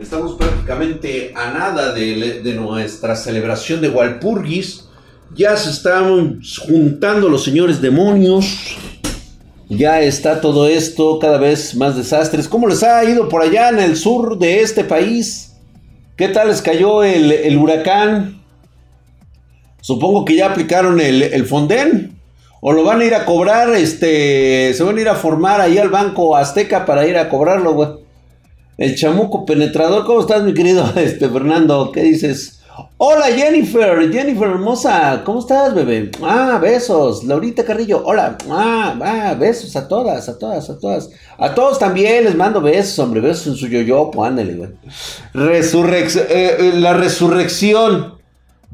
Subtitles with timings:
[0.00, 4.88] Estamos prácticamente a nada de, nuestra celebración de Walpurgis.
[5.34, 8.78] Ya se están juntando los señores demonios.
[9.68, 12.48] Ya está todo esto, cada vez más desastres.
[12.48, 15.52] ¿Cómo les ha ido por allá en el sur de este país?
[16.16, 18.42] ¿Qué tal les cayó el, huracán?
[19.82, 22.18] Supongo que ya aplicaron el, el Fonden.
[22.62, 25.76] O lo van a ir a cobrar, este, se van a ir a formar ahí
[25.76, 27.99] al Banco Azteca para ir a cobrarlo, güey.
[28.80, 31.92] El chamuco penetrador, ¿cómo estás, mi querido este, Fernando?
[31.92, 32.62] ¿Qué dices?
[32.96, 36.10] Hola Jennifer, Jennifer hermosa, ¿cómo estás, bebé?
[36.22, 37.24] Ah, besos.
[37.24, 38.38] Laurita Carrillo, hola.
[38.48, 41.10] Ah, ah, besos a todas, a todas, a todas.
[41.36, 44.70] A todos también les mando besos, hombre, besos en su yoyo, pues ándale, güey.
[45.34, 45.60] Eh,
[46.30, 48.14] eh, la resurrección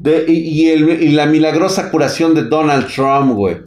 [0.05, 3.57] y, y la milagrosa curación de Donald Trump, güey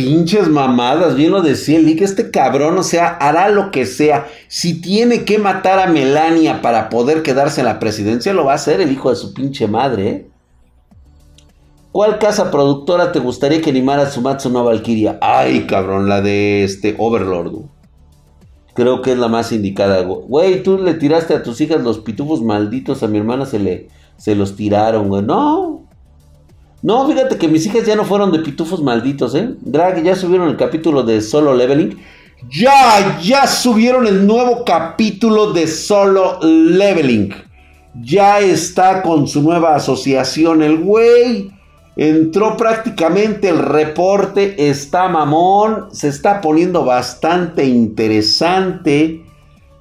[0.00, 4.26] pinches mamadas, bien lo decía el que este cabrón, o sea, hará lo que sea.
[4.48, 8.54] Si tiene que matar a Melania para poder quedarse en la presidencia, lo va a
[8.54, 10.26] hacer el hijo de su pinche madre, ¿eh?
[11.92, 15.18] ¿Cuál casa productora te gustaría que animara Sumatsu no Valkyria?
[15.20, 17.64] Ay, cabrón, la de este Overlord.
[18.74, 20.00] Creo que es la más indicada.
[20.02, 23.88] Güey, tú le tiraste a tus hijas los pitufos malditos, a mi hermana se le
[24.16, 25.22] se los tiraron, güey.
[25.22, 25.88] No,
[26.82, 29.50] no, fíjate que mis hijas ya no fueron de pitufos malditos, ¿eh?
[29.60, 31.98] Drag, ya subieron el capítulo de Solo Leveling.
[32.48, 37.34] Ya, ya subieron el nuevo capítulo de Solo Leveling.
[38.02, 41.50] Ya está con su nueva asociación el güey.
[41.96, 49.22] Entró prácticamente el reporte, está mamón, se está poniendo bastante interesante.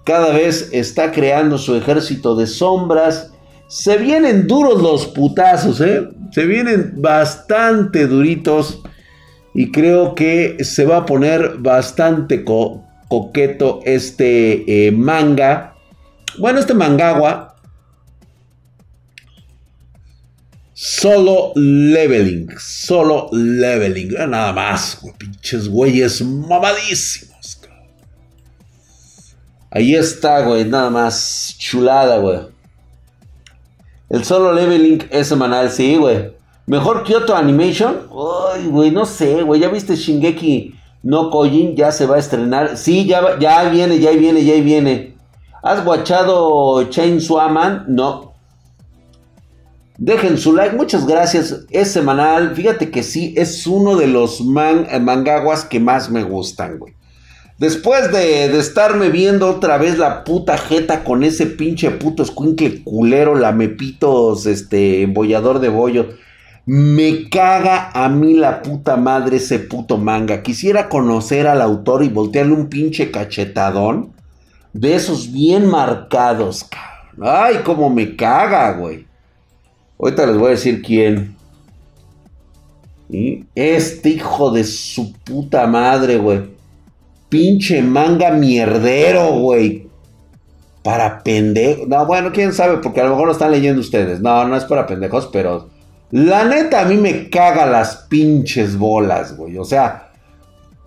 [0.03, 3.31] Cada vez está creando su ejército de sombras.
[3.67, 6.09] Se vienen duros los putazos, ¿eh?
[6.31, 8.81] Se vienen bastante duritos.
[9.53, 15.75] Y creo que se va a poner bastante coqueto este eh, manga.
[16.37, 17.55] Bueno, este mangagua.
[20.73, 22.47] Solo leveling.
[22.57, 24.15] Solo leveling.
[24.15, 25.01] Eh, nada más.
[25.17, 27.59] Pinches güeyes mamadísimos.
[29.71, 30.63] Ahí está, güey.
[30.65, 31.55] Nada más.
[31.57, 32.58] Chulada, güey.
[34.09, 36.31] El solo leveling es semanal, sí, güey.
[36.65, 38.07] Mejor Kyoto Animation.
[38.53, 39.61] Ay, güey, no sé, güey.
[39.61, 41.75] ¿Ya viste Shingeki no Kojin?
[41.75, 42.77] Ya se va a estrenar.
[42.77, 45.15] Sí, ya, ya viene, ya viene, ya viene.
[45.61, 47.85] ¿Has guachado Chainsaw Man?
[47.87, 48.33] No.
[49.97, 51.65] Dejen su like, muchas gracias.
[51.69, 52.55] Es semanal.
[52.55, 56.93] Fíjate que sí, es uno de los man, mangaguas que más me gustan, güey.
[57.59, 63.35] Después de, estarme viendo otra vez la puta jeta con ese pinche puto escuincle culero,
[63.35, 66.07] lamepitos, este, embollador de bollo.
[66.65, 70.41] Me caga a mí la puta madre ese puto manga.
[70.41, 74.13] Quisiera conocer al autor y voltearle un pinche cachetadón.
[74.71, 76.89] De esos bien marcados, cabrón.
[77.21, 79.05] Ay, cómo me caga, güey.
[79.99, 81.35] Ahorita les voy a decir quién.
[83.53, 86.58] Este hijo de su puta madre, güey.
[87.29, 89.87] Pinche manga mierdero, güey.
[90.83, 91.87] Para pendejos.
[91.87, 94.19] No, bueno, quién sabe, porque a lo mejor lo están leyendo ustedes.
[94.19, 95.69] No, no es para pendejos, pero.
[96.11, 99.59] La neta, a mí me caga las pinches bolas, güey.
[99.59, 100.09] O sea,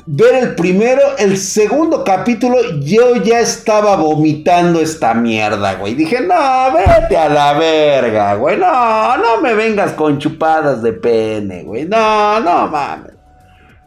[0.06, 5.94] ver el primero, el segundo capítulo, yo ya estaba vomitando esta mierda, güey.
[5.94, 8.59] Dije, no, vete a la verga, güey.
[8.59, 11.84] No, no me vengas con chupadas de pene, güey.
[11.86, 13.11] No, no mames.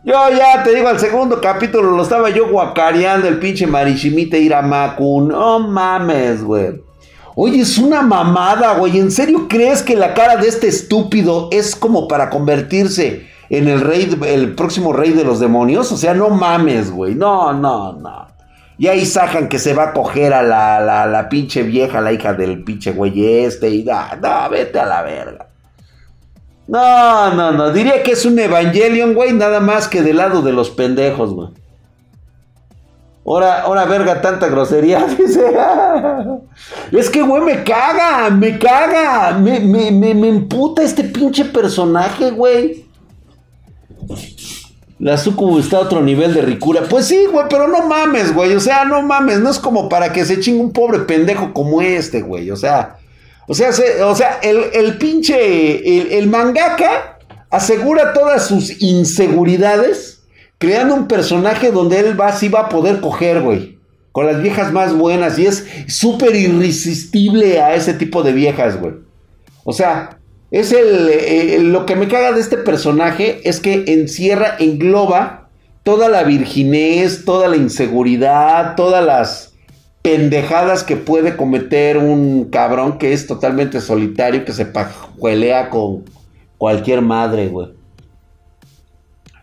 [0.06, 5.22] Yo ya te digo, al segundo capítulo lo estaba yo guacareando el pinche Marishimite Iramaku.
[5.22, 6.80] No mames, güey.
[7.36, 9.00] Oye, es una mamada, güey.
[9.00, 13.82] ¿En serio crees que la cara de este estúpido es como para convertirse en el
[13.82, 15.92] rey, el próximo rey de los demonios?
[15.92, 17.16] O sea, no mames, güey.
[17.16, 18.28] No, no, no.
[18.78, 22.14] Y ahí sacan que se va a coger a la, la, la pinche vieja, la
[22.14, 23.70] hija del pinche güey este.
[23.70, 25.48] Y da, no, vete a la verga.
[26.68, 27.72] No, no, no.
[27.72, 31.50] Diría que es un Evangelion, güey, nada más que del lado de los pendejos, güey.
[33.28, 35.44] Ahora, ahora, verga, tanta grosería, dice.
[36.92, 39.38] es que, güey, me caga, me caga.
[39.38, 42.86] Me, me, me, me emputa este pinche personaje, güey.
[45.00, 46.84] La Sucubo está a otro nivel de ricura.
[46.88, 48.54] Pues sí, güey, pero no mames, güey.
[48.56, 49.40] O sea, no mames.
[49.40, 52.50] No es como para que se chingue un pobre pendejo como este, güey.
[52.52, 52.98] O sea,
[53.48, 53.70] o sea,
[54.06, 57.20] o sea el, pinche, el, mangaka
[57.50, 60.24] asegura todas sus inseguridades
[60.58, 63.78] creando un personaje donde él va, sí va a poder coger, güey.
[64.12, 65.38] Con las viejas más buenas.
[65.38, 68.94] Y es súper irresistible a ese tipo de viejas, güey.
[69.66, 70.20] O sea,
[70.52, 75.50] es el, lo que me caga de este personaje es que encierra, engloba
[75.84, 79.55] toda la virginez, toda la inseguridad, todas las
[80.06, 86.04] pendejadas que puede cometer un cabrón que es totalmente solitario, que se pajuelea con
[86.60, 87.70] cualquier madre, güey.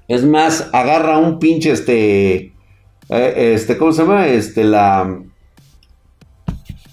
[0.07, 2.53] Es más, agarra un pinche, este,
[3.09, 4.29] eh, este, ¿cómo se llama?
[4.29, 5.21] Este, la...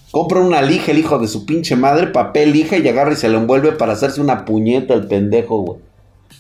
[0.10, 3.30] Compra una lija el hijo de su pinche madre, papel lija y agarra y se
[3.30, 5.80] lo envuelve para hacerse una puñeta el pendejo, güey.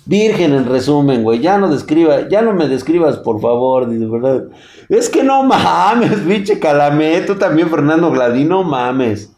[0.05, 1.39] Virgen en resumen, güey.
[1.39, 4.45] Ya no describa, ya no me describas, por favor, ¿verdad?
[4.89, 7.21] Es que no mames, pinche calamé.
[7.21, 9.31] Tú también, Fernando Gladino, mames.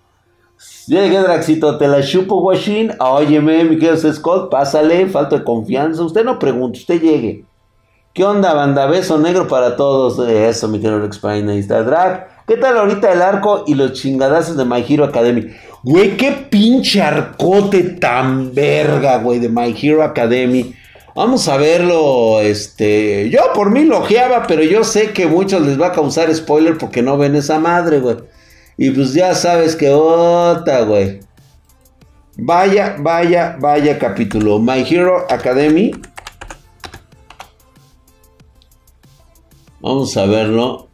[0.87, 2.93] Llegué, Draxito, te la chupo, Washing.
[2.99, 6.03] Óyeme, mi querido Scott, pásale, falta de confianza.
[6.03, 7.45] Usted no pregunte, usted llegue.
[8.13, 8.87] ¿Qué onda, banda?
[8.87, 10.19] Beso negro para todos.
[10.27, 11.81] Eso, mi querido Rex ahí está.
[11.83, 15.47] Drag, ¿qué tal ahorita el arco y los chingadazos de My Hero Academy?
[15.83, 20.75] Güey, qué pinche arcote tan verga, güey, de My Hero Academy.
[21.15, 25.81] Vamos a verlo, este, yo por mí lo ojeaba, pero yo sé que muchos les
[25.81, 28.17] va a causar spoiler porque no ven esa madre, güey.
[28.77, 31.19] Y pues ya sabes que otra, güey.
[32.37, 34.59] Vaya, vaya, vaya capítulo.
[34.59, 35.91] My Hero Academy.
[39.81, 40.87] Vamos a verlo.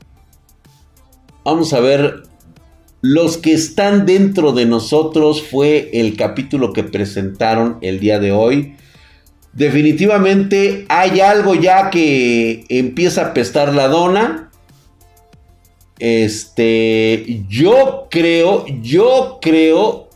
[1.44, 2.27] Vamos a ver.
[3.02, 8.76] Los que están dentro de nosotros fue el capítulo que presentaron el día de hoy
[9.58, 14.52] definitivamente hay algo ya que empieza a pestar la dona.
[15.98, 20.10] Este, yo creo, yo creo,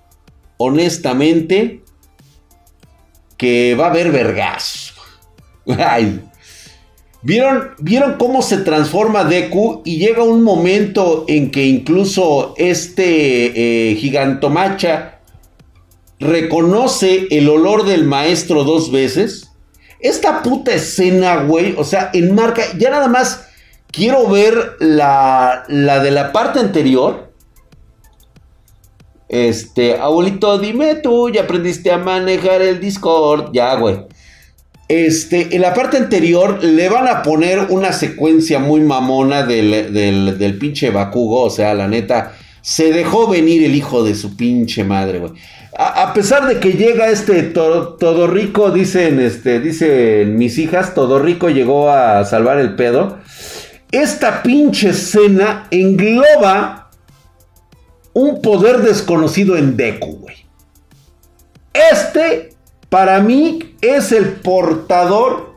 [0.58, 1.82] honestamente,
[3.36, 4.94] que va a haber vergas.
[7.24, 9.84] ¿Vieron, ¿Vieron cómo se transforma Deku?
[9.86, 15.20] Y llega un momento en que incluso este eh, gigantomacha
[16.20, 19.52] reconoce el olor del maestro dos veces.
[20.00, 23.48] Esta puta escena, güey, o sea, enmarca, ya nada más
[23.92, 27.32] quiero ver la, la de la parte anterior.
[29.30, 34.08] Este, abuelito, dime tú, ya aprendiste a manejar el Discord, ya, güey.
[34.92, 40.58] Este, en la parte anterior le van a poner una secuencia muy mamona del, del,
[40.58, 45.20] pinche Bakugo, o sea, la neta, se dejó venir el hijo de su pinche madre,
[45.20, 45.32] güey
[45.78, 51.50] a, pesar de que llega este todo, rico, dicen, este, dicen mis hijas, todo rico
[51.50, 53.20] llegó a salvar el pedo.
[53.92, 56.90] Esta pinche escena engloba
[58.14, 60.46] un poder desconocido en Deku, güey.
[61.92, 62.50] Este,
[62.90, 65.56] para mí, es el portador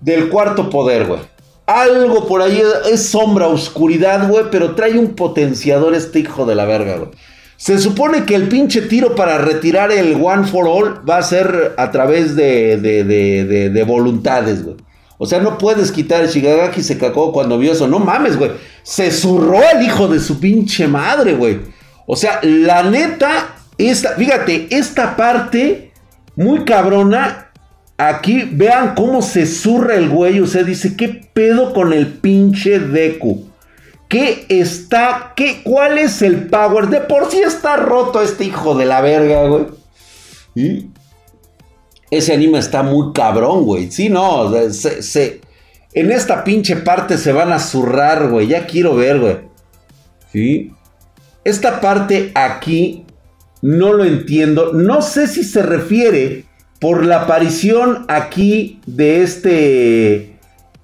[0.00, 1.20] del cuarto poder, güey.
[1.66, 2.60] Algo por ahí
[2.90, 7.10] es sombra, oscuridad, güey, pero trae un potenciador este hijo de la verga, güey.
[7.56, 11.74] Se supone que el pinche tiro para retirar el One for All va a ser
[11.76, 14.76] a través de, de, voluntades, güey.
[15.16, 17.86] O sea, no puedes quitar Shigagaki se cagó cuando vio eso.
[17.86, 18.50] No mames, güey.
[18.82, 21.60] Se zurró el hijo de su pinche madre, güey.
[22.06, 25.91] O sea, la neta, esta, fíjate, esta parte
[26.36, 27.50] muy cabrona.
[27.98, 30.40] Aquí vean cómo se zurra el güey.
[30.40, 33.46] O sea, dice, ¿qué pedo con el pinche Deku?
[34.08, 35.32] ¿Qué está?
[35.36, 36.88] ¿Qué, ¿Cuál es el power?
[36.88, 39.66] De por sí está roto este hijo de la verga, güey.
[42.10, 43.90] Ese anime está muy cabrón, güey.
[43.90, 44.52] Sí, no.
[44.70, 45.40] Se,
[45.94, 48.48] en esta pinche parte se van a zurrar, güey.
[48.48, 49.36] Ya quiero ver, güey.
[50.30, 50.72] ¿Sí?
[51.44, 53.01] Esta parte aquí
[53.62, 54.72] no lo entiendo.
[54.72, 56.44] No sé si se refiere
[56.80, 60.28] por la aparición aquí de este.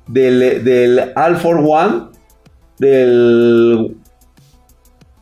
[0.06, 2.04] Del, All for One
[2.78, 3.94] del,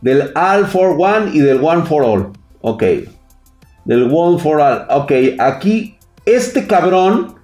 [0.00, 2.32] del All for One y del One for All.
[2.60, 2.84] Ok.
[3.84, 4.86] Del One for All.
[4.90, 7.36] Ok, aquí este cabrón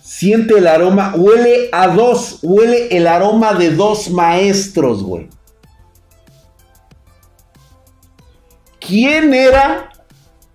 [0.00, 5.28] siente el aroma, huele a dos, huele el aroma de dos maestros, güey.
[8.86, 9.90] ¿Quién era?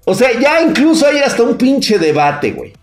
[0.06, 2.74] O sea, ya incluso hay hasta un pinche debate, güey.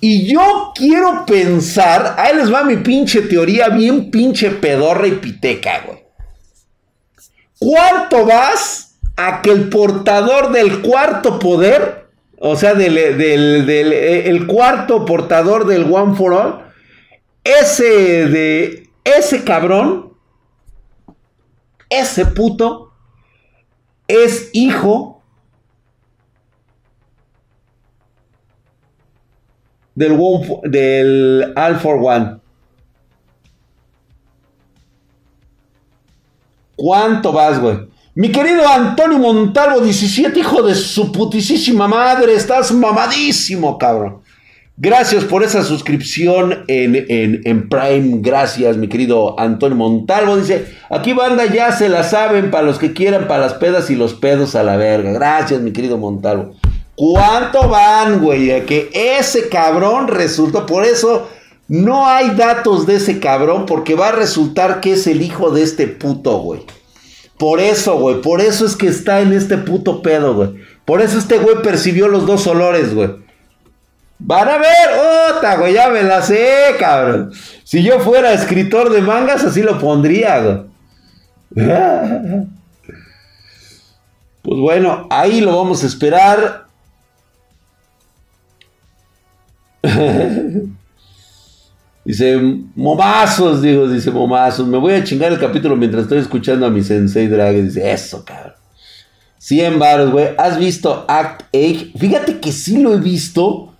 [0.00, 5.80] Y yo quiero pensar, ahí les va mi pinche teoría bien pinche pedorra y piteca,
[5.86, 6.04] güey.
[7.58, 15.66] ¿Cuánto vas a que el portador del cuarto poder, o sea, del, el cuarto portador
[15.66, 16.64] del One for All,
[17.42, 20.12] ese de ese cabrón,
[21.88, 22.83] ese puto,
[24.08, 25.22] es hijo
[29.94, 30.18] del,
[30.64, 32.38] del All for One.
[36.76, 37.88] ¿Cuánto vas, güey?
[38.16, 44.23] Mi querido Antonio Montalvo, 17, hijo de su putisísima madre, estás mamadísimo, cabrón.
[44.76, 48.18] Gracias por esa suscripción en, Prime.
[48.20, 50.36] Gracias, mi querido Antonio Montalvo.
[50.36, 53.94] Dice, aquí banda ya se la saben para los que quieran, para las pedas y
[53.94, 55.12] los pedos a la verga.
[55.12, 56.56] Gracias, mi querido Montalvo.
[56.96, 58.66] ¿Cuánto van, güey?
[58.66, 60.66] Que ese cabrón resultó.
[60.66, 61.28] Por eso
[61.68, 65.62] no hay datos de ese cabrón, porque va a resultar que es el hijo de
[65.62, 66.62] este puto, güey.
[67.38, 68.20] Por eso, güey.
[68.20, 70.50] Por eso es que está en este puto pedo, güey.
[70.84, 73.23] Por eso este güey percibió los dos olores, güey.
[74.18, 77.32] Van a ver, otra, güey, ya me la sé, cabrón.
[77.64, 80.60] Si yo fuera escritor de mangas, así lo pondría, güey.
[84.44, 86.66] Pues bueno, ahí lo vamos a esperar.
[92.04, 92.38] dice,
[92.74, 94.66] momazos, digo, dice, momazos.
[94.66, 97.54] Me voy a chingar el capítulo mientras estoy escuchando a mi sensei drag.
[97.54, 98.52] Dice, eso, cabrón.
[99.38, 100.28] 100 baros, güey.
[100.36, 101.98] ¿Has visto Act 8?
[101.98, 103.73] Fíjate que sí lo he visto.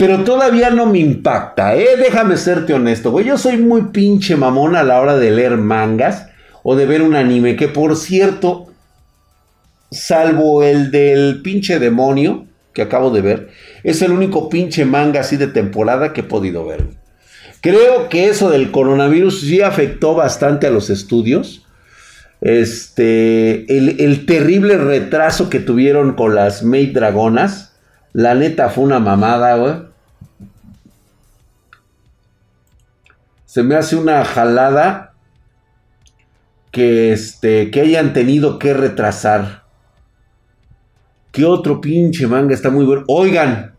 [0.00, 1.88] Pero todavía no me impacta, ¿eh?
[1.98, 3.26] Déjame serte honesto, güey.
[3.26, 6.26] Yo soy muy pinche mamón a la hora de leer mangas
[6.62, 7.54] o de ver un anime.
[7.54, 8.68] Que por cierto,
[9.90, 13.50] salvo el del pinche demonio que acabo de ver,
[13.84, 16.86] es el único pinche manga así de temporada que he podido ver.
[17.60, 21.66] Creo que eso del coronavirus sí afectó bastante a los estudios.
[22.40, 27.74] Este, el, el terrible retraso que tuvieron con las Maid Dragonas.
[28.14, 29.89] La neta fue una mamada, güey.
[33.50, 35.12] Se me hace una jalada
[36.70, 39.64] que, este, que hayan tenido que retrasar.
[41.32, 43.02] ¿Qué otro pinche manga está muy bueno?
[43.08, 43.74] Oigan,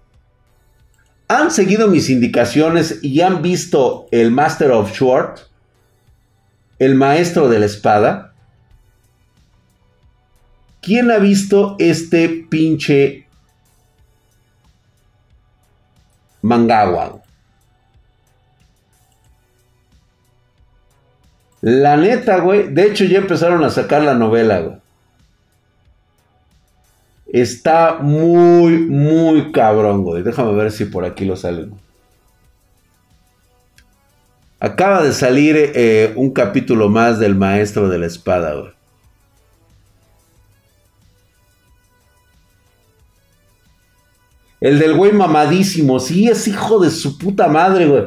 [1.29, 5.39] ¿han seguido mis indicaciones y han visto el Master of Sword?
[6.77, 8.33] El maestro de la espada.
[10.81, 13.25] ¿Quién ha visto este pinche
[16.41, 17.20] mangawa?
[21.61, 22.73] La neta, güey.
[22.73, 24.77] De hecho, ya empezaron a sacar la novela, güey.
[27.27, 30.23] Está muy, muy cabrón, güey.
[30.23, 31.73] Déjame ver si por aquí lo salen.
[34.59, 38.73] Acaba de salir eh, un capítulo más del Maestro de la Espada, güey.
[44.59, 45.99] El del güey mamadísimo.
[45.99, 48.03] Sí, es hijo de su puta madre, güey.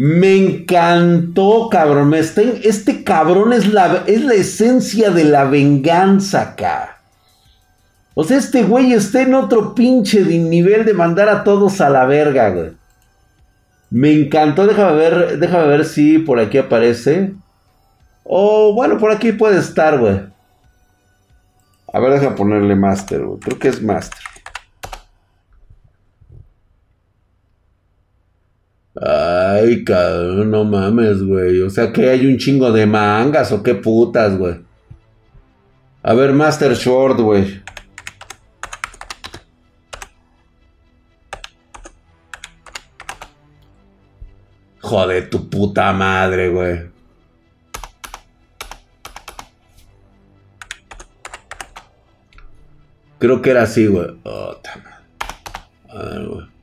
[0.00, 2.14] Me encantó, cabrón.
[2.14, 7.00] Este, este cabrón es la, es la esencia de la venganza acá.
[8.14, 12.06] O sea, este güey está en otro pinche nivel de mandar a todos a la
[12.06, 12.70] verga, güey.
[13.90, 14.68] Me encantó.
[14.68, 17.34] Déjame ver, déjame ver si por aquí aparece.
[18.22, 20.20] O bueno, por aquí puede estar, güey.
[21.92, 23.40] A ver, déjame ponerle master, güey.
[23.40, 24.20] Creo que es master.
[29.00, 31.62] Ay, cabrón, no mames, güey.
[31.62, 34.60] O sea, que hay un chingo de mangas o qué putas, güey.
[36.02, 37.62] A ver, Master Short, güey.
[44.80, 46.90] Joder, tu puta madre, güey.
[53.18, 54.06] Creo que era así, güey.
[54.24, 54.56] Oh,
[55.88, 56.57] a ver, güey.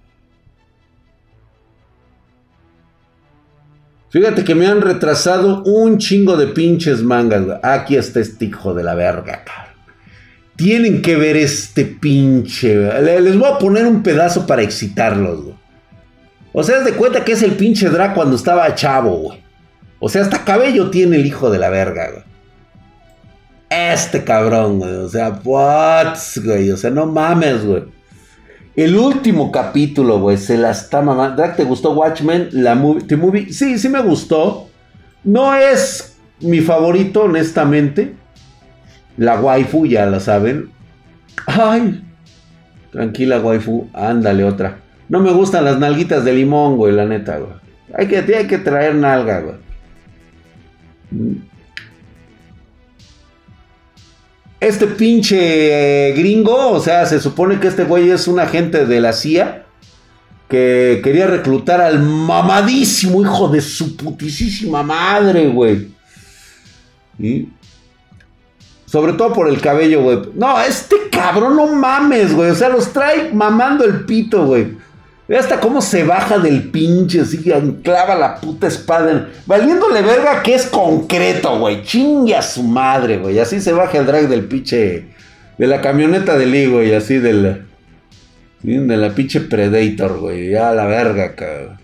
[4.15, 8.81] Fíjate que me han retrasado un chingo de pinches mangas, Aquí está este hijo de
[8.81, 9.75] la verga, cabrón.
[10.55, 12.77] Tienen que ver este pinche.
[13.01, 15.55] Les voy a poner un pedazo para excitarlos, güey.
[16.53, 19.43] O sea, haz de cuenta que es el pinche Dra cuando estaba chavo, güey.
[19.99, 22.23] O sea, hasta cabello tiene el hijo de la verga, güey.
[23.69, 24.93] Este cabrón, güey.
[24.93, 26.71] O sea, what, güey.
[26.71, 27.83] O sea, no mames, güey.
[28.75, 31.43] El último capítulo, güey, se la está mamando.
[31.55, 32.49] ¿te gustó Watchmen?
[32.51, 33.53] La movie, movie?
[33.53, 34.67] Sí, sí me gustó.
[35.23, 38.15] No es mi favorito, honestamente.
[39.17, 40.71] La waifu, ya la saben.
[41.45, 42.03] Ay,
[42.91, 43.87] tranquila, waifu.
[43.93, 44.79] Ándale, otra.
[45.07, 47.53] No me gustan las nalguitas de limón, güey, la neta, güey.
[47.93, 49.55] Hay que, hay que traer nalga, güey.
[54.67, 59.13] Este pinche gringo, o sea, se supone que este güey es un agente de la
[59.13, 59.65] CIA
[60.49, 65.89] que quería reclutar al mamadísimo hijo de su putisísima madre, güey.
[67.17, 67.49] Y
[68.85, 70.19] sobre todo por el cabello, güey.
[70.35, 72.51] No, este cabrón no mames, güey.
[72.51, 74.77] O sea, los trae mamando el pito, güey.
[75.27, 77.51] Ve hasta cómo se baja del pinche, así que
[77.81, 79.29] clava la puta espada.
[79.47, 81.83] valiéndole verga que es concreto, güey.
[81.83, 83.39] Chingue a su madre, güey.
[83.39, 85.07] Así se baja el drag del pinche.
[85.57, 86.93] De la camioneta del Lee, güey.
[86.93, 87.65] Así del.
[88.61, 90.51] De la pinche Predator, güey.
[90.51, 91.79] Ya la verga, cabrón.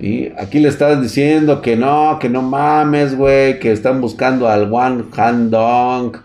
[0.00, 3.58] Y aquí le están diciendo que no, que no mames, güey.
[3.58, 6.16] Que están buscando al One Hand Dong.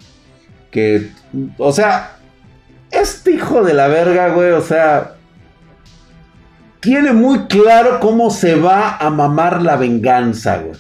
[0.72, 1.10] Que,
[1.58, 2.16] o sea,
[2.92, 4.52] este hijo de la verga, güey.
[4.52, 5.16] O sea,
[6.84, 10.78] tiene muy claro cómo se va a mamar la venganza, güey.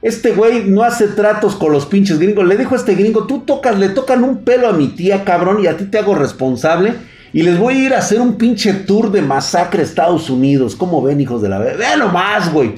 [0.00, 2.46] Este güey no hace tratos con los pinches gringos.
[2.46, 5.62] Le dijo a este gringo, tú tocas, le tocan un pelo a mi tía, cabrón,
[5.62, 6.94] y a ti te hago responsable.
[7.34, 10.74] Y les voy a ir a hacer un pinche tour de masacre a Estados Unidos.
[10.74, 11.58] ¿Cómo ven, hijos de la?
[11.58, 12.76] Vean nomás, güey.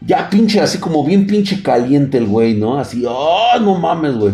[0.00, 2.78] Ya pinche, así como bien pinche caliente el güey, ¿no?
[2.78, 4.32] Así, oh, no mames, güey.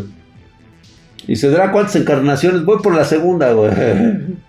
[1.27, 2.65] Y se dará cuántas encarnaciones.
[2.65, 3.73] Voy por la segunda, güey.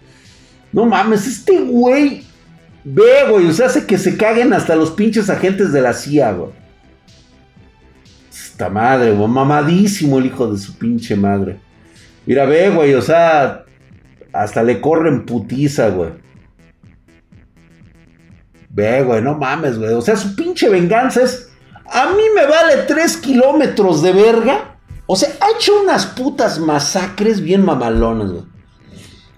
[0.72, 2.23] No mames, este güey
[2.84, 6.34] Ve, güey, o sea, hace que se caguen hasta los pinches agentes de la CIA,
[6.34, 6.52] güey.
[8.30, 11.60] Esta madre, güey, mamadísimo el hijo de su pinche madre.
[12.26, 13.64] Mira, ve, güey, o sea,
[14.34, 16.12] hasta le corren putiza, güey.
[18.70, 19.94] Ve, güey, no mames, güey.
[19.94, 21.50] O sea, su pinche venganza es.
[21.86, 24.78] A mí me vale 3 kilómetros de verga.
[25.06, 28.53] O sea, ha hecho unas putas masacres bien mamalonas, güey.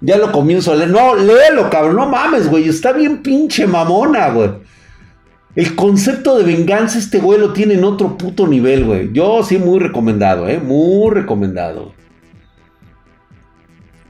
[0.01, 0.89] Ya lo comienzo a leer.
[0.89, 1.95] No, léelo, cabrón.
[1.95, 2.67] No mames, güey.
[2.67, 4.51] Está bien pinche mamona, güey.
[5.55, 9.13] El concepto de venganza, este güey lo tiene en otro puto nivel, güey.
[9.13, 10.59] Yo sí, muy recomendado, ¿eh?
[10.59, 11.93] Muy recomendado.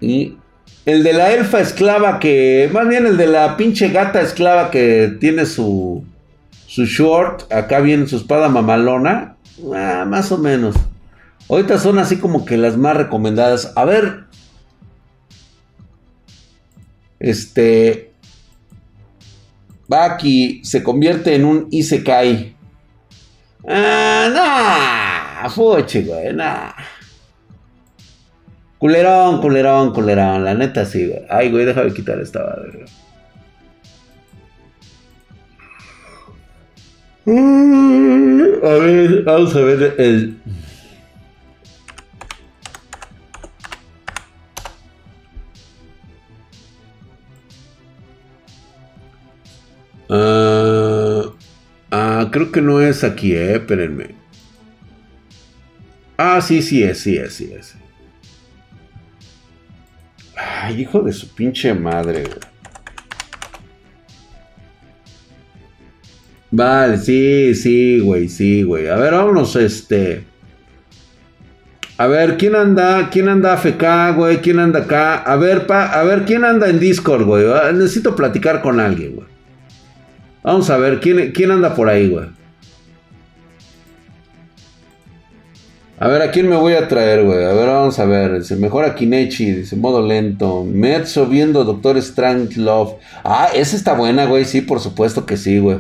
[0.01, 0.38] Y
[0.86, 2.70] el de la elfa esclava que.
[2.74, 6.04] Más bien el de la pinche gata esclava que tiene su.
[6.68, 7.51] Su short.
[7.54, 9.38] Acá viene su espada mamalona.
[9.74, 10.75] Ah, más o menos.
[11.48, 13.72] Ahorita son así como que las más recomendadas.
[13.75, 14.25] A ver,
[17.19, 18.12] este.
[19.88, 22.55] Baki se convierte en un Isekai.
[23.67, 26.74] Ah, nah, fuche, güey, nah.
[28.77, 30.43] Culerón, culerón, culerón.
[30.43, 31.22] La neta sí, güey.
[31.29, 32.86] Ay, güey, déjame quitar esta madre.
[37.27, 40.38] A ver, vamos a ver el.
[50.09, 51.24] Ah,
[51.91, 53.55] ah, creo que no es aquí, eh.
[53.55, 54.15] Espérenme.
[56.18, 57.75] Ah, sí, sí es, sí es, sí es.
[60.35, 62.24] Ay, hijo de su pinche madre,
[66.51, 68.87] Vale, sí, sí, güey, sí, güey.
[68.87, 70.24] A ver, vámonos, este.
[71.98, 73.09] A ver, ¿quién anda?
[73.09, 74.37] ¿Quién anda AFK, güey?
[74.37, 75.15] ¿Quién anda acá?
[75.15, 77.46] A ver, pa, a ver, ¿quién anda en Discord, güey?
[77.51, 79.34] Ah, necesito platicar con alguien, güey.
[80.46, 82.27] Vamos a ver, ¿quién, quién anda por ahí, güey?
[85.98, 87.44] A ver, ¿a quién me voy a traer, güey?
[87.44, 88.38] A ver, vamos a ver.
[88.38, 90.64] Dice, mejor a Kinechi, dice, modo lento.
[90.64, 92.94] Metso viendo Doctor Strange Love.
[93.24, 94.46] Ah, esa está buena, güey.
[94.46, 95.79] Sí, por supuesto que sí, güey.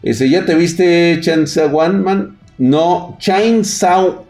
[0.00, 2.38] Dice, ¿ya te viste Chainsaw Man?
[2.58, 4.26] No, Chainsaw.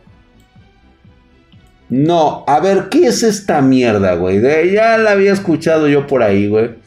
[1.91, 4.41] No, a ver, ¿qué es esta mierda, güey?
[4.73, 6.86] ya la había escuchado yo por ahí, güey.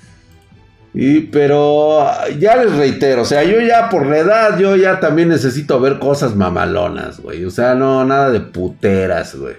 [0.94, 2.04] Y, pero
[2.40, 6.00] ya les reitero, o sea, yo ya por la edad, yo ya también necesito ver
[6.00, 7.46] cosas mamalonas, güey.
[7.46, 9.56] O sea, no, nada de puteras, güey.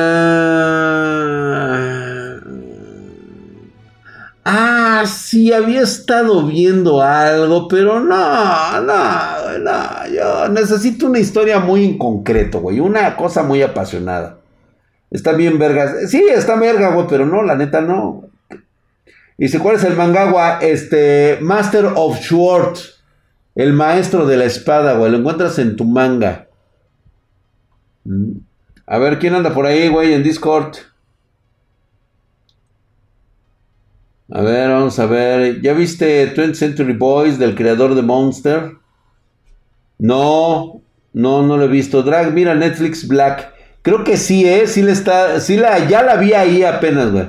[4.43, 10.07] ah, sí, había estado viendo algo, pero no, no, no.
[10.13, 12.79] Yo necesito una historia muy en concreto, güey.
[12.79, 14.38] Una cosa muy apasionada.
[15.11, 16.09] Está bien vergas.
[16.09, 18.29] Sí, está verga, güey, pero no, la neta no.
[19.37, 20.59] Dice, ¿cuál es el mangagua?
[20.61, 22.77] Este, Master of Sword.
[23.55, 25.11] El maestro de la espada, güey.
[25.11, 26.47] Lo encuentras en tu manga.
[28.03, 28.33] Mm.
[28.85, 30.75] A ver, ¿quién anda por ahí, güey, en Discord?
[34.31, 35.61] A ver, vamos a ver.
[35.61, 38.77] ¿Ya viste 20th Century Boys del creador de Monster?
[39.97, 40.81] No,
[41.13, 42.03] no, no lo he visto.
[42.03, 43.53] Drag, mira Netflix Black.
[43.89, 44.67] Creo que sí, ¿eh?
[44.67, 47.27] Sí le está, sí la, ya la vi ahí apenas, güey.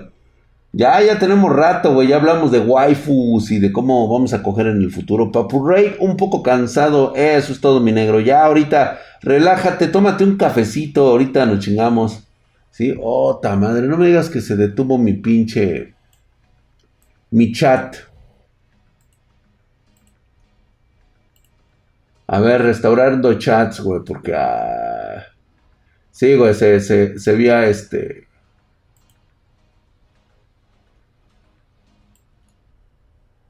[0.73, 2.09] Ya, ya tenemos rato, güey.
[2.09, 5.33] Ya hablamos de waifus y de cómo vamos a coger en el futuro.
[5.33, 7.15] Papurrey, un poco cansado.
[7.17, 8.21] Eso es todo, mi negro.
[8.21, 11.07] Ya, ahorita, relájate, tómate un cafecito.
[11.09, 12.25] Ahorita nos chingamos.
[12.71, 12.95] ¿Sí?
[13.01, 13.87] Oh, madre.
[13.87, 15.95] No me digas que se detuvo mi pinche.
[17.31, 17.97] Mi chat.
[22.27, 24.35] A ver, restaurando chats, güey, porque.
[24.35, 24.90] Ah,
[26.21, 28.27] Sí, güey, se, se, se veía este.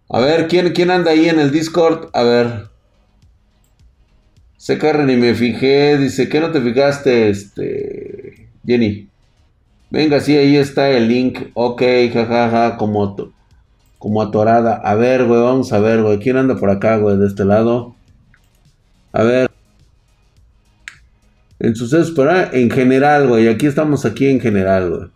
[0.08, 2.10] A ver, ¿quién, ¿quién anda ahí en el Discord?
[2.12, 2.68] A ver.
[4.56, 5.98] Se carre ni me fijé.
[5.98, 8.48] Dice, ¿qué no te fijaste, este.
[8.64, 9.08] Jenny?
[9.90, 11.50] Venga, sí, ahí está el link.
[11.54, 14.76] Ok, jajaja, como atorada.
[14.76, 16.20] A ver, güey, vamos a ver, güey.
[16.20, 17.96] ¿Quién anda por acá, güey, de este lado?
[19.12, 19.49] A ver.
[21.60, 23.46] En sucesos, pero en general, güey.
[23.48, 25.08] Aquí estamos aquí en general, güey.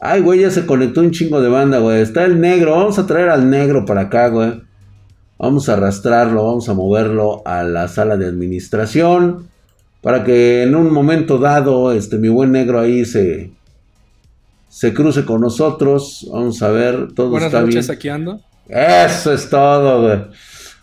[0.00, 2.00] Ay, güey, ya se conectó un chingo de banda, güey.
[2.00, 2.72] Está el negro.
[2.76, 4.62] Vamos a traer al negro para acá, güey.
[5.38, 9.48] Vamos a arrastrarlo, vamos a moverlo a la sala de administración
[10.00, 13.50] para que en un momento dado, este, mi buen negro ahí se,
[14.70, 16.26] se cruce con nosotros.
[16.32, 17.96] Vamos a ver, todo Buenas está noches, bien.
[17.98, 18.40] aquí ando.
[18.68, 20.24] Eso es todo, güey.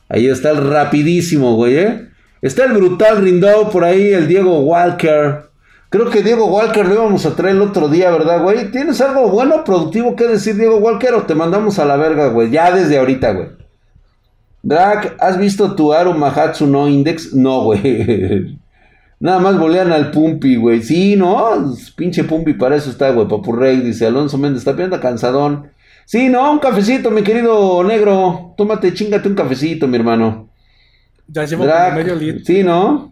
[0.09, 2.09] Ahí está el rapidísimo, güey, ¿eh?
[2.43, 5.43] Está el brutal Rindao por ahí, el Diego Walker.
[5.87, 8.69] Creo que Diego Walker lo íbamos a traer el otro día, ¿verdad, güey?
[8.69, 12.49] ¿Tienes algo bueno, productivo que decir, Diego Walker, o te mandamos a la verga, güey?
[12.49, 13.47] Ya desde ahorita, güey.
[14.61, 17.33] Drag, ¿has visto tu Aru Mahatsu no Index?
[17.33, 18.59] No, güey.
[19.21, 20.81] Nada más bolean al Pumpi, güey.
[20.81, 21.73] Sí, ¿no?
[21.95, 23.25] Pinche Pumpi, para eso está, güey.
[23.25, 25.69] Papurrey, dice Alonso Méndez, está viendo cansadón.
[26.03, 28.53] Sí, no, un cafecito, mi querido negro.
[28.57, 30.49] Tómate, chingate un cafecito, mi hermano.
[31.33, 32.45] Ya llevo Drag, medio litro.
[32.45, 33.11] Sí, ¿no?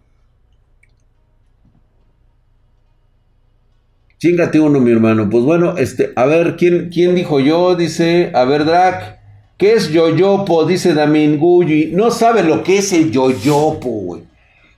[4.19, 5.27] Chingate uno, mi hermano.
[5.27, 7.75] Pues bueno, este, a ver, ¿quién, quién dijo yo?
[7.75, 9.19] Dice, a ver, Drac,
[9.57, 10.65] ¿qué es yoyopo?
[10.65, 11.91] Dice Damin Gulli.
[11.93, 14.23] No sabe lo que es el yoyopo, güey.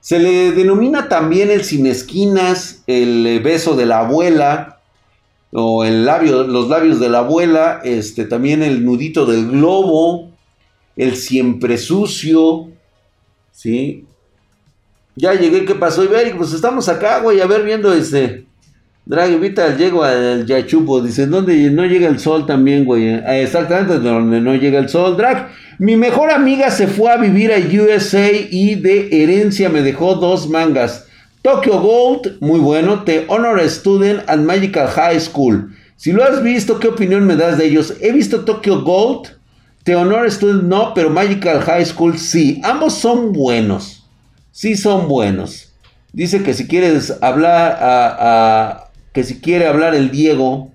[0.00, 4.80] Se le denomina también el sin esquinas, el eh, beso de la abuela,
[5.52, 10.30] o el labio, los labios de la abuela, este, también el nudito del globo,
[10.96, 12.70] el siempre sucio,
[13.54, 14.04] ¿sí?
[15.16, 16.04] Ya llegué, ¿qué pasó?
[16.04, 18.44] Y ve, pues estamos acá, güey, a ver viendo este.
[19.06, 23.08] Drag, ahorita llego al Yachupo, dice, ¿dónde no llega el sol también, güey?
[23.08, 25.16] Eh, Exactamente, donde no llega el sol.
[25.16, 30.14] Drag, mi mejor amiga se fue a vivir a USA y de herencia me dejó
[30.14, 31.06] dos mangas.
[31.42, 35.76] Tokyo Gold, muy bueno, The Honor Student and Magical High School.
[35.96, 37.94] Si lo has visto, ¿qué opinión me das de ellos?
[38.00, 39.33] He visto Tokyo Gold,
[39.84, 42.60] The Honor Student no, pero Magical High School sí.
[42.64, 44.06] Ambos son buenos.
[44.50, 45.72] Sí son buenos.
[46.12, 50.72] Dice que si quieres hablar a, que si quiere hablar el Diego.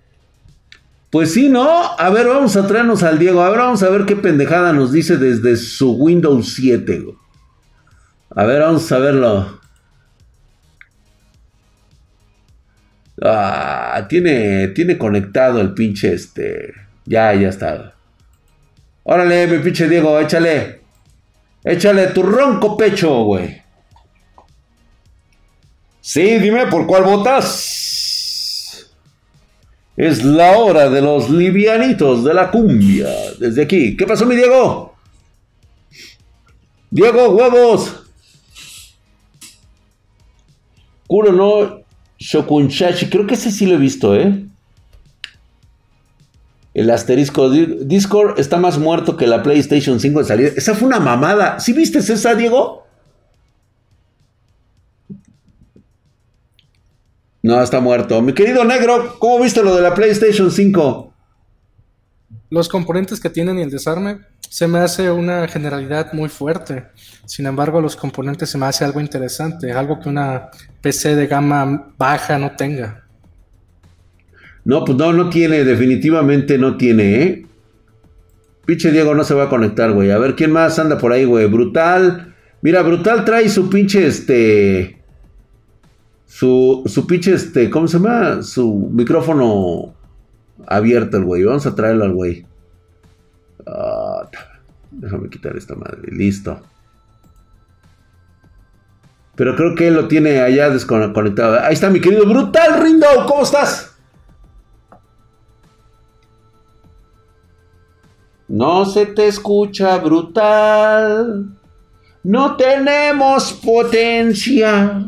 [1.09, 1.67] Pues sí, ¿no?
[1.97, 3.41] A ver, vamos a traernos al Diego.
[3.41, 6.99] A ver, vamos a ver qué pendejada nos dice desde su Windows 7.
[6.99, 7.15] güey.
[8.35, 9.59] A ver, vamos a verlo.
[13.23, 16.73] Ah, tiene, tiene conectado el pinche este.
[17.05, 17.95] Ya, ya está.
[19.11, 20.81] Órale, mi pinche Diego, échale.
[21.63, 23.59] Échale tu ronco pecho, güey.
[25.99, 28.87] Sí, dime por cuál votas.
[29.97, 33.09] Es la hora de los livianitos de la cumbia.
[33.39, 33.97] Desde aquí.
[33.97, 34.93] ¿Qué pasó, mi Diego?
[36.91, 38.03] Diego, huevos.
[41.07, 41.81] Kuro no
[42.19, 43.09] Shokunchachi.
[43.09, 44.48] Creo que ese sí lo he visto, ¿eh?
[46.73, 47.49] El asterisco.
[47.49, 50.49] Di- Discord está más muerto que la PlayStation 5 de salida.
[50.55, 51.59] Esa fue una mamada.
[51.59, 52.85] ¿Sí viste esa, Diego?
[57.41, 58.21] No, está muerto.
[58.21, 61.13] Mi querido negro, ¿cómo viste lo de la PlayStation 5?
[62.49, 66.87] Los componentes que tienen y el desarme se me hace una generalidad muy fuerte.
[67.25, 70.49] Sin embargo, los componentes se me hace algo interesante, algo que una
[70.81, 73.05] PC de gama baja no tenga.
[74.69, 77.45] No, pues no, no tiene, definitivamente no tiene, ¿eh?
[78.67, 80.11] Pinche Diego no se va a conectar, güey.
[80.11, 81.47] A ver, ¿quién más anda por ahí, güey?
[81.47, 82.35] Brutal.
[82.61, 85.01] Mira, Brutal trae su pinche, este...
[86.27, 88.43] Su, su pinche, este, ¿cómo se llama?
[88.43, 89.95] Su micrófono
[90.67, 91.43] abierto, el güey.
[91.45, 92.45] Vamos a traerlo al güey.
[93.65, 94.29] Ah,
[94.91, 96.11] déjame quitar esta madre.
[96.11, 96.61] Listo.
[99.35, 101.59] Pero creo que él lo tiene allá desconectado.
[101.59, 103.07] Ahí está mi querido Brutal Rindo.
[103.27, 103.88] ¿Cómo estás?
[108.49, 111.55] No se te escucha brutal.
[112.23, 115.05] No tenemos potencia.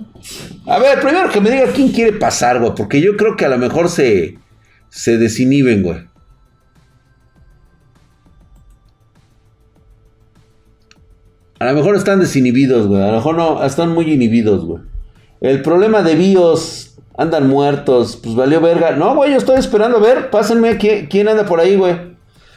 [0.68, 2.74] A ver, primero que me diga quién quiere pasar, güey.
[2.76, 4.38] Porque yo creo que a lo mejor se,
[4.90, 5.98] se desinhiben, güey.
[11.58, 13.02] A lo mejor están desinhibidos, güey.
[13.02, 14.84] A lo mejor no, están muy inhibidos, güey.
[15.42, 18.92] El problema de BIOS, andan muertos, pues valió verga.
[18.92, 20.30] No, güey, yo estoy esperando a ver.
[20.30, 22.11] Pásenme quién, quién anda por ahí, güey.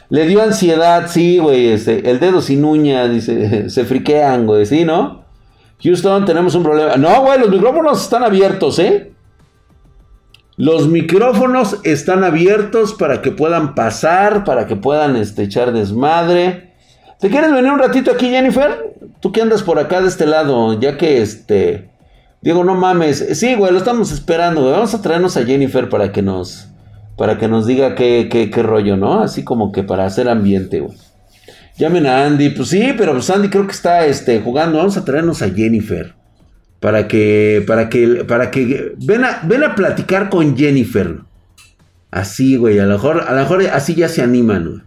[0.09, 1.69] Le dio ansiedad, sí, güey.
[1.69, 3.69] Este, el dedo sin uña, dice.
[3.69, 5.25] Se friquean, güey, sí, ¿no?
[5.83, 6.95] Houston, tenemos un problema.
[6.97, 9.11] No, güey, los micrófonos están abiertos, ¿eh?
[10.57, 16.73] Los micrófonos están abiertos para que puedan pasar, para que puedan este, echar desmadre.
[17.19, 18.95] ¿Te quieres venir un ratito aquí, Jennifer?
[19.19, 21.89] Tú que andas por acá de este lado, ya que este.
[22.41, 23.37] Diego, no mames.
[23.37, 24.73] Sí, güey, lo estamos esperando, güey.
[24.73, 26.69] Vamos a traernos a Jennifer para que nos.
[27.17, 29.21] Para que nos diga qué, qué, qué rollo, ¿no?
[29.21, 30.97] Así como que para hacer ambiente, güey.
[31.77, 32.49] Llamen a Andy.
[32.49, 34.77] Pues sí, pero pues Andy creo que está este, jugando.
[34.77, 36.13] Vamos a traernos a Jennifer.
[36.79, 37.63] Para que.
[37.65, 38.25] Para que.
[38.25, 38.93] Para que.
[38.97, 41.19] Ven a, ven a platicar con Jennifer.
[42.11, 42.79] Así, güey.
[42.79, 43.21] A lo mejor.
[43.27, 44.81] A lo mejor así ya se animan, güey.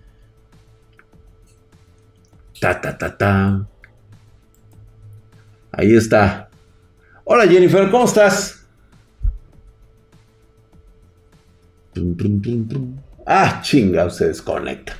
[2.60, 3.66] Ta ta ta ta.
[5.72, 6.48] Ahí está.
[7.24, 8.57] Hola Jennifer, ¿cómo estás?
[13.26, 14.94] Ah, chinga, se desconecta.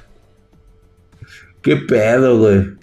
[1.63, 2.79] ¿Qué pedo, güey?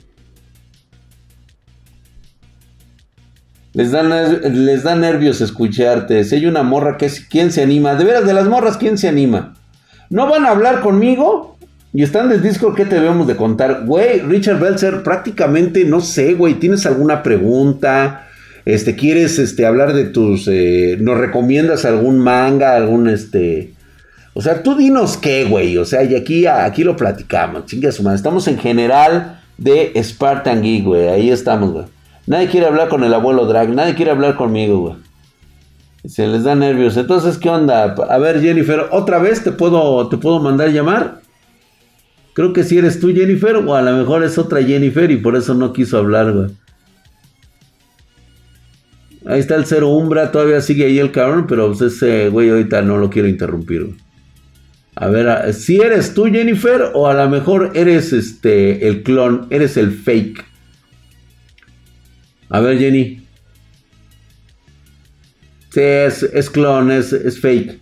[3.73, 6.23] Les da, les da nervios escucharte.
[6.23, 7.11] Si hay una morra que.
[7.29, 7.95] ¿Quién se anima?
[7.95, 9.53] De veras, de las morras, ¿quién se anima?
[10.09, 11.57] ¿No van a hablar conmigo?
[11.93, 13.85] Y están del disco, ¿qué te debemos de contar?
[13.85, 18.27] Güey, Richard Belzer, prácticamente, no sé, güey, ¿tienes alguna pregunta?
[18.65, 20.49] Este, ¿quieres este, hablar de tus...
[20.49, 23.74] Eh, ¿Nos recomiendas algún manga, algún este...
[24.37, 25.77] O sea, tú dinos qué, güey.
[25.77, 27.65] O sea, y aquí, aquí lo platicamos.
[27.67, 28.07] Chingue su.
[28.11, 31.07] Estamos en general de Spartan Geek, güey.
[31.07, 31.85] Ahí estamos, güey.
[32.27, 33.69] Nadie quiere hablar con el abuelo Drag.
[33.69, 34.95] Nadie quiere hablar conmigo, güey.
[36.05, 36.97] Se les da nervios.
[36.97, 37.95] Entonces, ¿qué onda?
[38.09, 41.21] A ver, Jennifer, ¿otra vez te puedo, te puedo mandar llamar?
[42.33, 45.37] Creo que si eres tú, Jennifer, o a lo mejor es otra Jennifer y por
[45.37, 46.49] eso no quiso hablar, güey.
[49.25, 52.81] Ahí está el cero Umbra, todavía sigue ahí el cabrón, pero pues ese güey ahorita
[52.81, 53.95] no lo quiero interrumpir.
[54.95, 59.75] A ver, si eres tú, Jennifer, o a lo mejor eres este el clon, eres
[59.75, 60.45] el fake.
[62.49, 63.27] A ver, Jenny.
[65.71, 67.81] Sí, es, clon, es, es fake.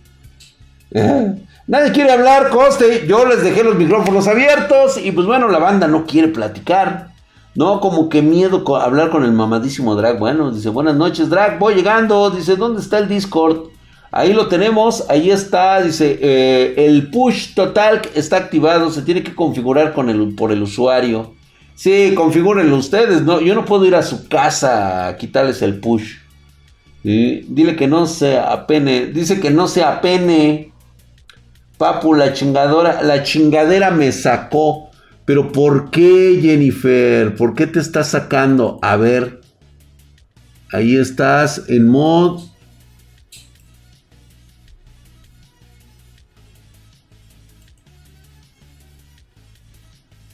[1.66, 3.06] Nadie quiere hablar, coste.
[3.06, 7.14] Yo les dejé los micrófonos abiertos y pues bueno, la banda no quiere platicar.
[7.54, 10.18] No, como que miedo hablar con el mamadísimo Drag.
[10.18, 12.30] Bueno, dice, buenas noches, Drag, voy llegando.
[12.30, 13.68] Dice, ¿dónde está el Discord?
[14.16, 19.34] Ahí lo tenemos, ahí está, dice, eh, el push total está activado, se tiene que
[19.34, 21.34] configurar con el, por el usuario.
[21.74, 26.18] Sí, configúrenlo ustedes, no, yo no puedo ir a su casa a quitarles el push.
[27.02, 30.70] Dile que no se apene, dice que no se apene.
[31.76, 34.90] Papu, la chingadora, la chingadera me sacó.
[35.24, 37.34] Pero ¿por qué, Jennifer?
[37.34, 38.78] ¿Por qué te estás sacando?
[38.80, 39.40] A ver.
[40.70, 42.53] Ahí estás en mod.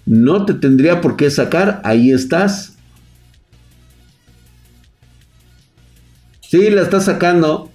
[0.07, 1.81] No te tendría por qué sacar.
[1.85, 2.77] Ahí estás.
[6.41, 7.71] Sí, la está sacando.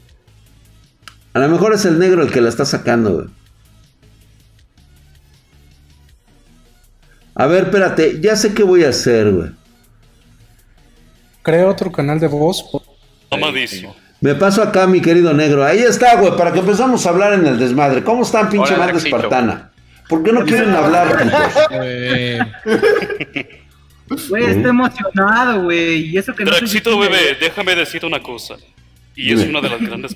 [1.33, 3.29] A lo mejor es el negro el que la está sacando.
[7.35, 9.51] A ver, espérate, ya sé qué voy a hacer, güey.
[11.41, 12.65] Crea otro canal de voz.
[13.29, 13.95] Tomadísimo.
[14.21, 15.63] Me paso acá, mi querido negro.
[15.63, 18.03] Ahí está, güey, para que empezamos a hablar en el desmadre.
[18.03, 19.71] ¿Cómo están, pinche madre espartana?
[20.07, 21.17] ¿Por qué no quieren hablar,
[24.29, 26.11] Güey, está emocionado, güey.
[26.11, 26.51] Y eso que no
[26.99, 28.55] bebé, déjame decirte una cosa.
[29.15, 30.15] Y es una de las grandes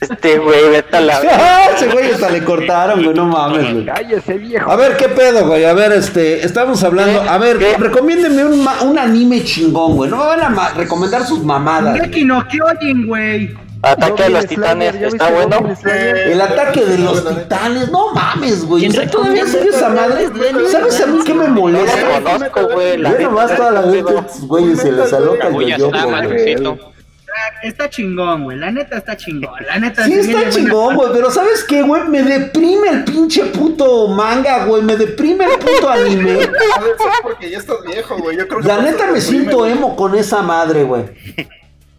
[0.00, 1.20] Este güey, vete a la.
[1.32, 3.86] Ah, ese güey hasta le cortaron, güey, no mames, güey.
[3.86, 4.70] Cállese, viejo.
[4.70, 5.64] A ver, ¿qué pedo, güey?
[5.64, 7.22] A ver, este, estamos hablando.
[7.22, 10.10] A ver, recomiéndeme un, un anime chingón, güey.
[10.10, 12.00] No me van a recomendar sus mamadas.
[12.00, 13.50] Aquí no, ¿qué oyen, güey?
[13.82, 15.74] Ataque de los titanes, ¿está bueno?
[15.84, 18.84] El ataque de los titanes, no mames, güey.
[18.84, 20.28] ¿En todavía sigue esa madre?
[20.70, 22.20] ¿Sabes a mí qué me molesta?
[22.20, 23.02] No conozco, güey.
[23.02, 26.90] Yo nomás toda la gente, güey, se les aloca el yo, güey.
[27.62, 28.58] Está chingón, güey.
[28.58, 29.64] La neta está chingón.
[29.66, 31.10] La neta sí está chingón, güey.
[31.12, 32.08] Pero ¿sabes qué, güey?
[32.08, 34.82] Me deprime el pinche puto manga, güey.
[34.82, 36.42] Me deprime el puto anime.
[36.76, 38.36] A porque ya estás viejo, güey.
[38.62, 41.04] La neta me siento emo con esa madre, güey.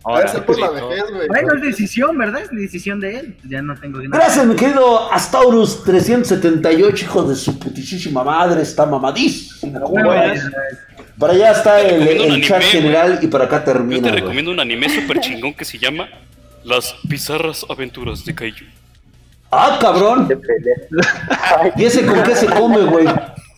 [0.04, 1.28] A ver, por la vejez, güey.
[1.28, 2.42] Bueno, es decisión, ¿verdad?
[2.42, 3.38] Es decisión de él.
[3.48, 4.20] Ya no tengo dinero.
[4.20, 8.64] Gracias, mi querido Astaurus 378, hijo de su putísima madre.
[8.64, 9.80] Está mamadísimo.
[9.82, 10.12] ¿Cómo
[11.22, 14.08] para allá está el, chat general y para acá termina.
[14.08, 16.10] Yo te recomiendo un anime súper chingón que se llama
[16.64, 18.66] Las bizarras aventuras de Kaiju.
[19.52, 20.28] ¡Ah, cabrón!
[21.76, 23.06] ¿Y ese con qué se come, güey?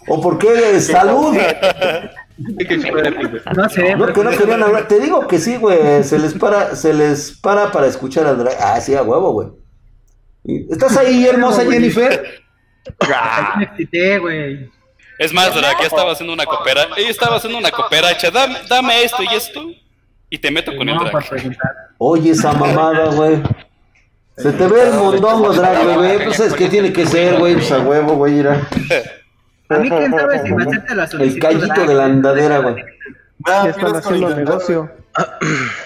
[0.07, 1.37] ¿O por qué salud?
[2.37, 3.95] No sé.
[3.95, 4.87] No, que no querían hablar.
[4.87, 6.03] Te digo que sí, güey.
[6.03, 8.55] Se les para, se les para para escuchar al drag.
[8.59, 9.49] Ah, sí, a huevo, güey.
[10.69, 12.43] ¿Estás ahí, hermosa Jennifer?
[13.57, 14.69] Me excité, güey.
[15.19, 16.87] Es más, Drake, ya estaba haciendo una copera.
[16.97, 18.31] Ella estaba haciendo una copera hecha.
[18.31, 19.65] Dame, dame esto y esto.
[20.29, 21.57] Y te meto con el drag.
[21.97, 23.41] Oye, esa mamada, güey.
[24.35, 26.25] Se te ve el mondongo, drag, bebé.
[26.25, 27.53] Pues es que tiene que ser, güey.
[27.53, 28.33] Pues a huevo, güey.
[28.33, 28.67] Mira.
[29.69, 31.35] A mí, quién sabe si me acepta la solicitud.
[31.49, 32.75] El callito de la andadera, güey.
[33.47, 34.91] Ya están haciendo negocio.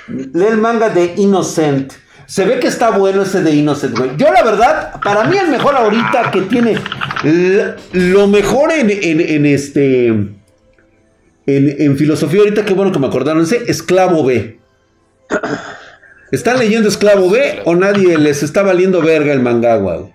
[0.08, 1.94] Lee el manga de Innocent.
[2.26, 4.12] Se ve que está bueno ese de Innocent, güey.
[4.18, 6.78] Yo, la verdad, para mí el mejor ahorita que tiene
[7.94, 10.08] lo mejor en, en- en este.
[10.08, 10.36] En,
[11.46, 14.60] en filosofía, ahorita qué bueno que me acordaron, ese Esclavo B.
[16.32, 20.13] ¿Están leyendo Esclavo B o nadie les está valiendo verga el manga, güey?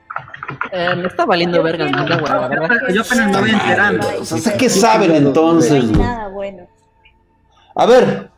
[0.70, 2.76] Eh, me está valiendo verga el manga, güey, la verdad.
[2.92, 4.08] Yo apenas me voy enterando.
[4.20, 6.00] O sea, ¿qué saben entonces, güey?
[6.06, 6.66] Nada bueno.
[7.74, 8.28] A ver,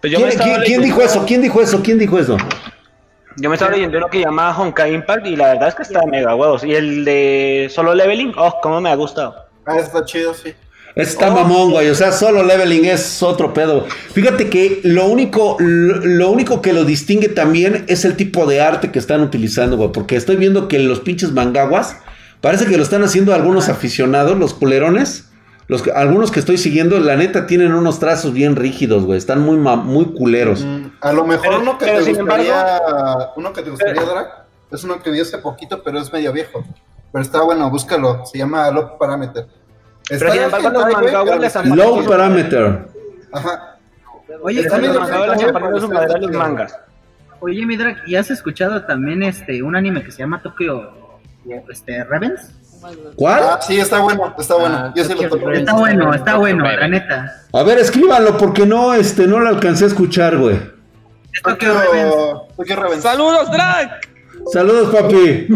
[0.00, 0.18] Pues yo
[0.64, 1.24] ¿quién, dijo eso?
[1.26, 1.82] ¿Quién dijo eso?
[1.82, 2.36] ¿Quién dijo eso?
[3.38, 6.06] Yo me estaba leyendo uno que llama Honkai Impact y la verdad es que está
[6.06, 6.64] mega huevos.
[6.64, 9.34] Y el de Solo Leveling, oh, cómo me ha gustado.
[9.66, 10.54] Ah, está chido, sí.
[10.96, 11.90] Está mamón, güey.
[11.90, 13.84] O sea, solo leveling es otro pedo.
[14.12, 18.62] Fíjate que lo único, lo, lo único que lo distingue también es el tipo de
[18.62, 19.92] arte que están utilizando, güey.
[19.92, 21.98] Porque estoy viendo que los pinches mangaguas
[22.40, 25.28] parece que lo están haciendo algunos aficionados, los culerones.
[25.68, 29.18] Los algunos que estoy siguiendo, la neta, tienen unos trazos bien rígidos, güey.
[29.18, 30.64] Están muy, muy culeros.
[30.64, 32.80] Mm, A lo mejor Pero- uno que pero te gustaría,
[33.36, 34.28] uno que te gustaría, Drac,
[34.70, 36.64] es uno que vi hace poquito, pero es medio viejo.
[37.12, 38.24] Pero está bueno, búscalo.
[38.24, 39.46] Se llama Low Parameter.
[40.08, 40.70] Sin embargo,
[41.40, 42.86] los Low parameter.
[43.32, 43.76] Ajá.
[44.42, 46.78] Oye, Está Los mangas.
[47.40, 50.92] oye, mi drag, ¿y has escuchado también este un anime que se llama Tokyo
[51.68, 52.52] este Ravens?
[53.16, 53.42] ¿Cuál?
[53.42, 54.92] Ah, sí, está bueno, está bueno.
[54.94, 55.50] Yo sí lo topo.
[55.50, 57.42] Está bueno, está bueno, la neta.
[57.52, 60.60] A ver, escríbanlo porque no, este, no lo alcancé a escuchar, güey.
[61.42, 62.10] Tokyo Ravens.
[62.10, 63.02] Tokyo, Tokyo Ravens.
[63.02, 64.00] ¡Saludos, Drag!
[64.52, 65.48] Saludos, papi.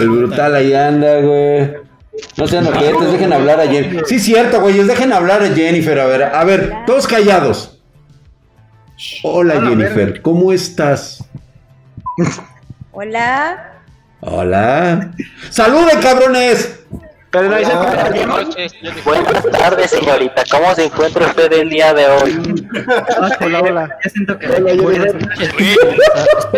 [0.00, 1.74] El brutal ahí anda, güey.
[2.36, 4.06] No sean ojetes, dejen hablar a Jennifer.
[4.06, 5.98] Sí, cierto, güey, dejen hablar a Jennifer.
[5.98, 7.80] A ver, a ver, todos callados.
[9.24, 11.24] Hola, Jennifer, ¿cómo estás?
[12.92, 13.80] Hola.
[14.20, 15.10] Hola.
[15.50, 16.80] ¡Saluden, cabrones!
[17.34, 17.72] Pero no dice
[19.04, 20.44] Buenas tardes, señorita.
[20.48, 22.60] ¿Cómo se encuentra usted el día de hoy?
[23.40, 23.88] Hola, hola.
[24.04, 24.64] Ya siento que que Aunque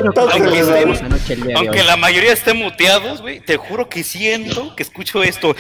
[0.05, 3.89] tengamos estén- buena noche el día de Aunque la mayoría estén muteados, güey, te juro
[3.89, 5.57] que siento que escucho esto.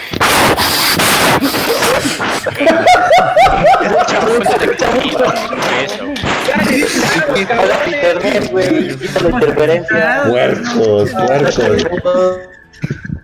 [7.86, 8.96] Internet, güey.
[8.96, 10.22] Quita la interferencia.
[10.28, 12.48] Puercos, puercos.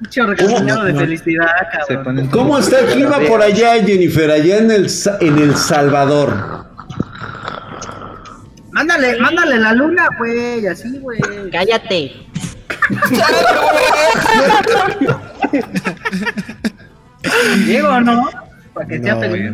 [0.03, 1.47] Mucho reconocimiento de felicidad,
[1.89, 2.29] cabrón.
[2.29, 4.31] ¿Cómo está el clima por allá, Jennifer?
[4.31, 6.67] Allá en el, en el Salvador.
[8.73, 11.21] Mándale, mándale la luna, güey, así, güey.
[11.53, 12.13] Cállate.
[17.67, 18.29] Diego, ¿no?
[18.75, 19.53] Para que sea feliz.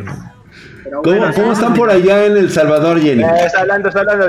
[0.85, 3.23] Pero ¿Cómo, bueno, cómo están por allá en el Salvador, Jenny?
[3.23, 4.29] Eh, está hablando, está hablando.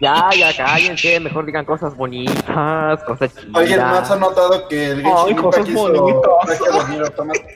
[0.00, 1.18] Ya, ya, cállense.
[1.20, 4.20] Mejor digan cosas bonitas, cosas ¿Alguien más ha chidas.
[4.20, 7.48] notado que el Ay, Genshin cosas Impact automático?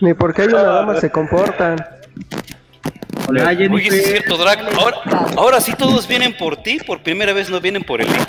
[0.00, 1.76] Ni porque hay una dama se comportan.
[3.28, 4.58] Hola, Oye, sí es cierto, Drag.
[4.76, 4.96] Ahora,
[5.36, 8.28] ahora sí todos vienen por ti, por primera vez no vienen por el link.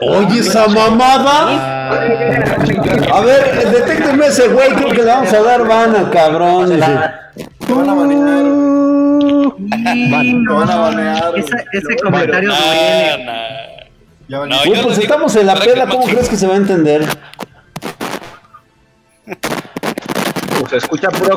[0.00, 1.90] Oye, esa mamada.
[3.12, 6.70] A ver, detéctenme ese güey, creo que le vamos a dar vana, cabrón.
[6.70, 6.98] dice.
[9.58, 11.32] Van van a no, banear.
[11.38, 13.26] ese, ese comentario duele.
[14.28, 16.46] Ya van No, Güey, lo pues digo estamos en la no ¿cómo crees que se
[16.46, 17.04] va a entender?
[20.58, 21.36] Pues se escucha puro.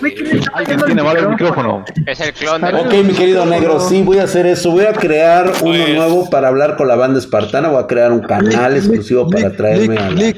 [0.00, 1.84] Güey, ¿quién le está Alguien poniendo tiene mal el micrófono?
[2.06, 4.70] Es el clon de Ok, mi querido negro, sí, voy a hacer eso.
[4.72, 7.68] Voy a crear uno Pues- nuevo para hablar con la banda espartana.
[7.68, 10.32] Voy a crear un canal exclusivo para traerme a la...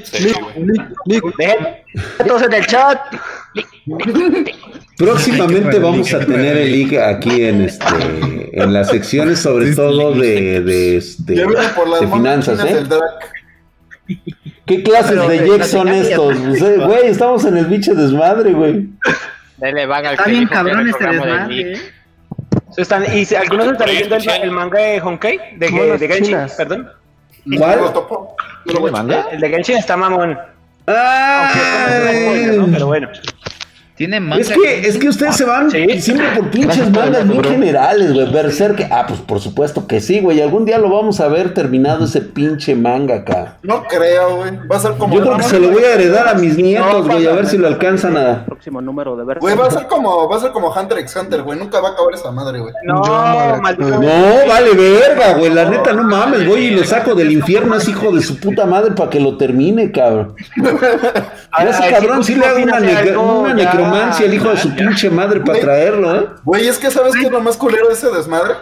[2.26, 2.98] Todos en el chat.
[4.98, 7.86] Próximamente vamos a tener el link aquí en este
[8.52, 12.84] en las secciones sobre todo de, de este de finanzas, ¿eh?
[14.66, 16.38] ¿Qué clases de Jack son estos?
[16.38, 18.88] Güey, estamos en el biche desmadre, güey.
[19.58, 21.72] Dele van al Está bien cabrón este de desmadre.
[21.72, 21.78] ¿eh?
[22.76, 26.36] Están, y si- algunos están leyendo el, el manga de Honkai, de, Monas de Genshin,
[26.56, 26.88] perdón.
[27.56, 27.80] ¿Cuál?
[29.32, 30.38] El de Genshin está mamón.
[30.86, 32.66] Ay, ¿no?
[32.72, 33.08] Pero bueno.
[33.98, 34.40] Tiene manga.
[34.40, 36.00] Es que, es que ustedes se van Sí.
[36.00, 38.32] siempre por pinches mangas bien generales, güey.
[38.32, 40.40] Berserk, ah, pues por supuesto que sí, güey.
[40.40, 43.56] Algún día lo vamos a ver terminado ese pinche manga acá.
[43.62, 44.52] No creo, güey.
[44.70, 45.14] Va a ser como.
[45.16, 47.58] Yo creo que se lo voy a heredar a mis nietos, güey, a ver si
[47.58, 48.44] lo alcanzan a.
[48.46, 49.40] Próximo número de ver.
[49.40, 51.58] Güey, va a ser como, va a ser como Hunter x Hunter, güey.
[51.58, 52.72] Nunca va a acabar esa madre, güey.
[52.84, 53.02] No,
[53.60, 53.90] maldito.
[53.90, 54.00] No,
[54.48, 55.52] vale verga, güey.
[55.52, 58.64] La neta, no mames, voy y lo saco del infierno, es hijo de su puta
[58.64, 60.36] madre para que lo termine, cabrón.
[61.50, 62.92] A ese cabrón sí le hago una, ne-
[63.94, 66.28] al hijo de su pinche madre para traerlo, ¿eh?
[66.44, 68.54] Güey, es que ¿sabes qué es lo más culero de ese desmadre?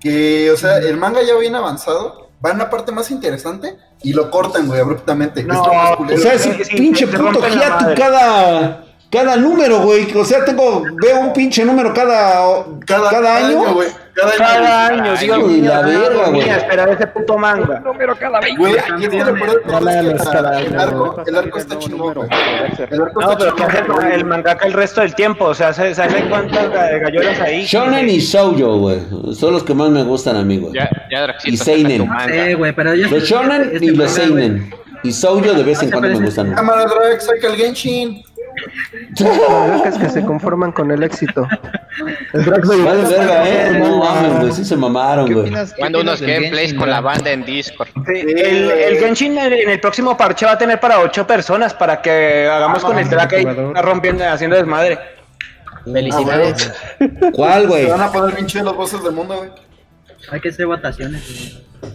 [0.00, 4.12] Que, o sea, el manga ya viene avanzado van a la parte más interesante y
[4.12, 5.40] lo cortan, güey, abruptamente.
[5.40, 8.83] que No, es lo más O sea, ese pinche puto hiato cada,
[9.14, 10.12] cada número, güey.
[10.16, 13.72] O sea, tengo, veo un pinche número cada, cada, cada, año.
[13.74, 13.88] güey.
[14.14, 14.38] Cada año.
[14.38, 16.48] Cada año, sigo Ay, la verga, güey.
[16.48, 17.82] esperar ese puto manga.
[18.58, 24.06] Güey, aquí tiene por el arco, el arco está chingón, No, pero ¿qué hace chingón.
[24.12, 25.46] el mangaka el resto del tiempo?
[25.46, 27.64] O sea, ¿se sabe cuántas ga- gallolas ahí?
[27.64, 29.00] Shonen y Shoujo, güey.
[29.34, 30.74] Son los que más me gustan a mí, güey.
[30.74, 32.08] Ya, ya, Draxito, Y Seinen.
[32.08, 32.32] manga.
[32.46, 33.08] Sí, güey, pero yo...
[33.08, 34.74] Los Shonen este y los manga, güey, Seinen.
[35.02, 36.54] Y Shoujo de vez en cuando me gustan.
[36.54, 38.22] Cámara Drag, saca el Genshin.
[39.50, 41.46] Mangakas que se conforman con el éxito.
[42.32, 43.78] Vale, verga, eh.
[43.78, 44.52] No mames, güey.
[44.52, 45.46] Sí se mamaron, ¿Qué güey.
[45.46, 47.88] opinas unos gameplays con la banda en Discord.
[48.06, 52.00] Sí, el, el Genshin en el próximo parche va a tener para ocho personas para
[52.02, 53.44] que hagamos con el track ahí,
[53.74, 54.98] rompiendo, haciendo desmadre.
[55.84, 56.72] Felicidades.
[57.32, 57.86] ¿Cuál, Se güey?
[57.86, 59.50] van a poner bien chidos los bosses del mundo, güey.
[60.30, 61.22] Hay que hacer votaciones.
[61.80, 61.94] güey.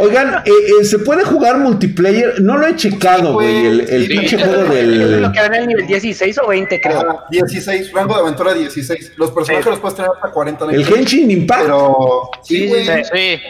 [0.00, 0.50] Oigan, eh,
[0.80, 2.40] eh, ¿se puede jugar multiplayer?
[2.40, 3.66] No lo he checado, güey.
[3.66, 5.32] El, el Sí, pinche juego Lo del.
[5.32, 7.00] que en el nivel 16 o 20, creo.
[7.10, 9.12] Ah, 16, rango de aventura 16.
[9.16, 9.70] Los personajes Sí.
[9.70, 11.62] los puedes tener hasta 40 El Genshin Impact.
[11.62, 12.84] Pero, sí, güey.
[12.84, 12.92] Sí.
[13.12, 13.40] Sí,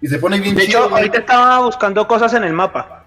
[0.00, 1.02] Y se pone bien De chido, hecho, güey.
[1.02, 3.04] ahorita estaba buscando cosas en el mapa.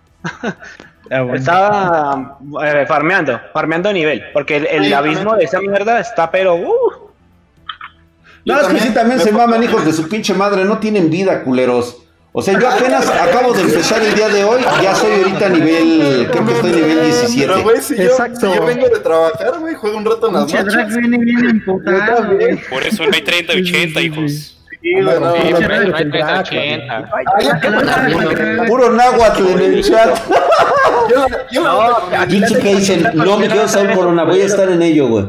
[1.12, 1.36] Ah, bueno.
[1.36, 4.24] Estaba eh, farmeando, farmeando nivel.
[4.34, 5.38] Porque el, el Sí, abismo también.
[5.40, 6.56] de esa mierda está, pero.
[6.56, 6.70] Uh,
[8.46, 11.44] No, es que sí también se maman hijos de su pinche madre, no tienen vida,
[11.44, 11.98] culeros.
[12.38, 15.50] O sea, yo apenas acabo de empezar el día de hoy, ya soy ahorita a
[15.50, 17.48] nivel, creo que estoy nivel 17.
[17.48, 18.52] Pero, güey, si yo, Exacto.
[18.52, 20.96] si yo vengo de trabajar, güey, juego un rato en las noches.
[20.98, 22.28] viene bien emputado.
[22.70, 24.58] Por eso no hay 30 80, hijos.
[24.82, 25.88] Sí, güey, no, sí, no, pero no.
[25.88, 27.10] no hay 30, 80.
[27.16, 28.64] Ay, ya, qué bueno.
[28.68, 30.20] Puro náhuatl en el chat.
[31.10, 34.82] Yo- yo- No, Dicho que dicen, no me quiero saber corona, voy a estar en
[34.82, 35.26] ello, güey.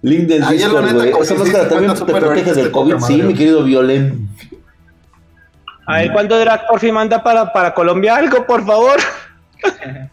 [0.00, 1.10] Link del Discord, güey.
[1.20, 4.28] Esa que máscara también te protege del de COVID, sí, mi querido Violen.
[5.86, 8.98] A ver cuándo Drag por fin manda para, para Colombia algo, por favor.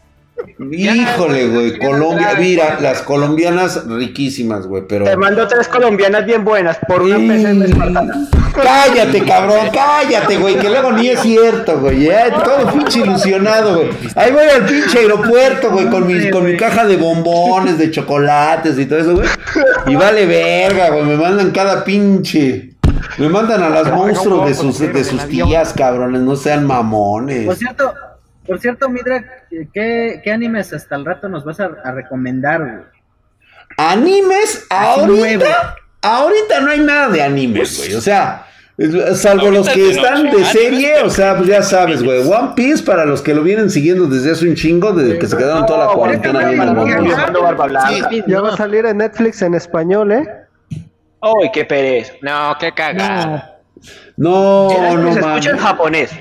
[0.71, 5.05] Híjole, güey, Colombia, mira, las colombianas riquísimas, güey, pero...
[5.05, 8.27] Te mando tres colombianas bien buenas por una PC en espartana.
[8.53, 13.89] Cállate, cabrón, cállate, güey, que luego ni es cierto, güey, ya, todo pinche ilusionado, güey.
[14.15, 18.77] Ahí voy al pinche aeropuerto, güey, con mi, con mi caja de bombones, de chocolates
[18.77, 19.27] y todo eso, güey.
[19.87, 22.75] Y vale verga, güey, me mandan cada pinche...
[23.17, 27.45] Me mandan a las monstruos de sus, de sus tías, cabrones, no sean mamones.
[27.45, 27.93] Por cierto,
[28.45, 29.23] por cierto, Midra,
[29.73, 32.99] ¿qué, ¿qué animes hasta el rato nos vas a, a recomendar, güey?
[33.77, 37.93] Animes, ahorita, ahorita no hay nada de animes, güey.
[37.93, 38.45] O sea,
[39.13, 42.21] salvo los que están noche, de serie, o sea, pues ya sabes, güey.
[42.21, 45.37] One Piece para los que lo vienen siguiendo desde hace un chingo, desde que se
[45.37, 48.09] quedaron toda la cuarentena viendo barba blanca.
[48.25, 50.38] Ya va a salir en Netflix en español, ¿eh?
[51.21, 52.13] Ay, qué pereza.
[52.21, 53.59] No, qué cagada.
[54.17, 56.11] No, no se escucha en japonés.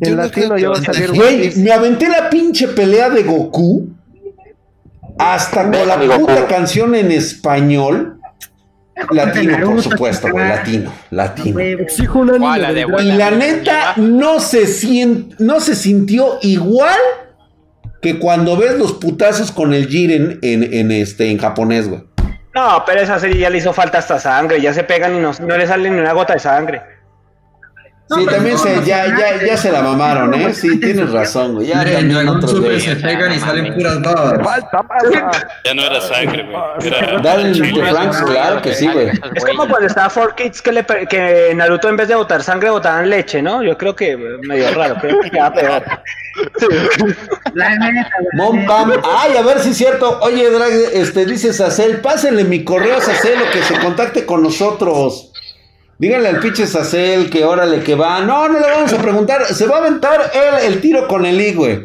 [0.00, 1.12] En latino salir.
[1.12, 3.88] Güey, me aventé la pinche pelea de Goku
[5.18, 8.18] hasta con la puta canción en español.
[9.10, 11.58] Latino, por supuesto, güey, latino, latino.
[11.58, 15.60] Exijo un anime ¿Cuál, la de del Buena Y la neta no se, sien- no
[15.60, 16.98] se sintió igual
[18.00, 22.02] que cuando ves los putazos con el Jiren en, en, este, en japonés, güey.
[22.54, 24.60] No, pero esa serie ya le hizo falta hasta sangre.
[24.60, 26.82] Ya se pegan y no, no le sale ni una gota de sangre.
[28.14, 30.52] Sí, también se, ya, ya, ya se la mamaron, ¿eh?
[30.52, 31.68] Sí, tienes razón, güey.
[31.68, 34.40] Ya en otros Super se pegan y salen puras babas.
[35.64, 36.86] Ya no era sangre, güey.
[36.86, 39.08] Era Dale de Franks, claro que sí, güey.
[39.34, 43.08] Es como cuando estaba 4Kids que, le, que Naruto en vez de botar sangre botaban
[43.08, 43.62] leche, ¿no?
[43.62, 45.82] Yo creo que medio raro, creo que queda peor.
[47.54, 48.32] La neta, güey.
[48.34, 48.92] Mom Cam.
[49.04, 50.18] Ay, a ver si es cierto.
[50.20, 54.42] Oye, Drag, este, dice Sacel, pásenle mi correo a Sacel o que se contacte con
[54.42, 55.31] nosotros.
[56.02, 58.20] Díganle al pinche Sacel que órale que va.
[58.22, 59.46] No, no le vamos a preguntar.
[59.54, 61.84] Se va a aventar él el tiro con el I, güey.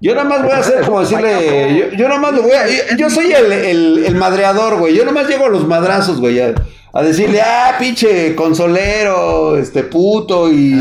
[0.00, 1.78] Yo nada más voy a hacer como decirle.
[1.78, 2.66] Yo, yo nada más le voy a.
[2.66, 4.96] Yo, yo soy el, el, el madreador, güey.
[4.96, 6.40] Yo nada más llego a los madrazos, güey.
[6.40, 6.52] A,
[6.92, 10.76] a decirle, ah, pinche consolero, este puto y.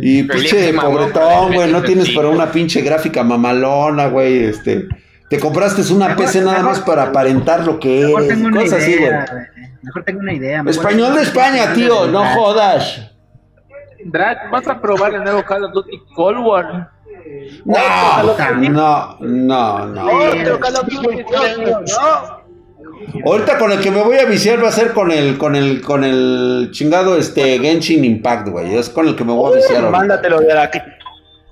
[0.00, 1.70] Y pinche pobretón, güey.
[1.70, 4.44] No tienes para una pinche gráfica mamalona, güey.
[4.44, 4.88] Este.
[5.30, 8.34] Te compraste una PC nada más para aparentar lo que Mejor eres.
[8.34, 9.04] tengo una Cosas así, güey.
[9.08, 9.42] idea, güey.
[9.82, 10.62] Mejor tengo una idea.
[10.62, 12.06] mejor- Español de España, tío.
[12.08, 13.12] No jodas.
[14.04, 16.90] Drag, vas a probar el nuevo Call of Duty Cold War.
[17.64, 17.76] No,
[18.58, 20.06] no, no, no.
[20.06, 22.40] Otro Call of Duty, no.
[23.24, 25.80] Ahorita con el que me voy a viciar va a ser con el, con el,
[25.80, 28.74] con el chingado este Genshin Impact, güey.
[28.76, 29.90] Es con el que me voy a viciar.
[29.90, 30.78] Mándatelo de aquí.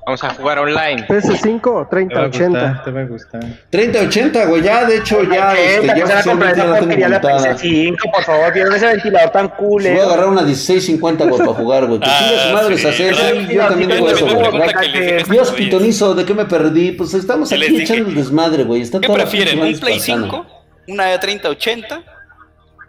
[0.09, 1.07] Vamos a jugar online.
[1.07, 2.49] PS5 o Te va a 3080.
[2.49, 3.41] gustar, te va a gustar.
[3.71, 6.97] 3080, güey, ya, de hecho, ya, este, ya Empezar a comprar oficialmente esa la de
[6.99, 7.57] la montada.
[7.57, 9.83] PS5, por favor, vieron ese ventilador tan cool.
[9.83, 12.01] Voy a agarrar una 1650, güey, para jugar, güey.
[12.01, 12.87] Que Ah, chingue su madre sí.
[12.89, 13.15] hacer.
[13.49, 14.91] Yo también digo eso, güey.
[14.93, 16.93] que Dios pitonizo, ¿de qué me perdí?
[16.93, 18.81] Pues estamos Que aquí echando el desmadre, güey.
[18.81, 19.61] Está ¿Qué prefieren?
[19.61, 20.27] ¿Un Play espartana.
[20.31, 20.47] 5?
[20.89, 22.03] ¿Una 3080?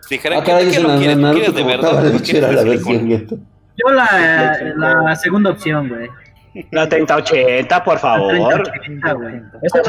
[0.10, 1.18] Dijeran Ah, ¿qué dice lo quieres?
[1.18, 3.30] ¿Lo Naruto quieres de verdad?
[3.76, 6.10] Yo la segunda opción, güey.
[6.72, 8.64] La 3080, por favor.
[8.64, 9.36] 3080, güey.
[9.62, 9.82] Esta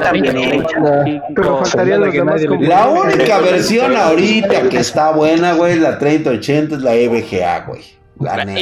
[0.00, 1.04] tan bien hecha.
[1.34, 6.82] Pero faltarían los demás La única versión ahorita que está buena, güey, la 3080 es
[6.82, 7.82] la EVGA, güey.
[8.20, 8.60] La La neta.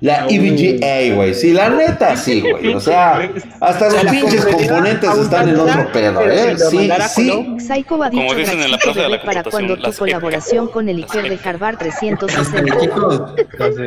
[0.00, 1.34] La EVGA, güey.
[1.34, 2.74] Sí, la neta sí, güey.
[2.74, 3.30] O sea,
[3.60, 6.56] hasta los pinches componentes están en otro pedo, ¿eh?
[6.58, 7.56] Sí, sí.
[7.58, 10.88] Psycho ha Como dicho dicen en la plaza de la para cuando tu colaboración con
[10.88, 13.34] el Iker de Harvard 360.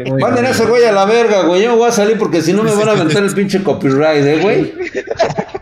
[0.20, 1.62] Manden a ese güey a la verga, güey.
[1.64, 4.26] Yo me voy a salir porque si no me van a aventar el pinche copyright,
[4.26, 4.74] ¿eh, güey?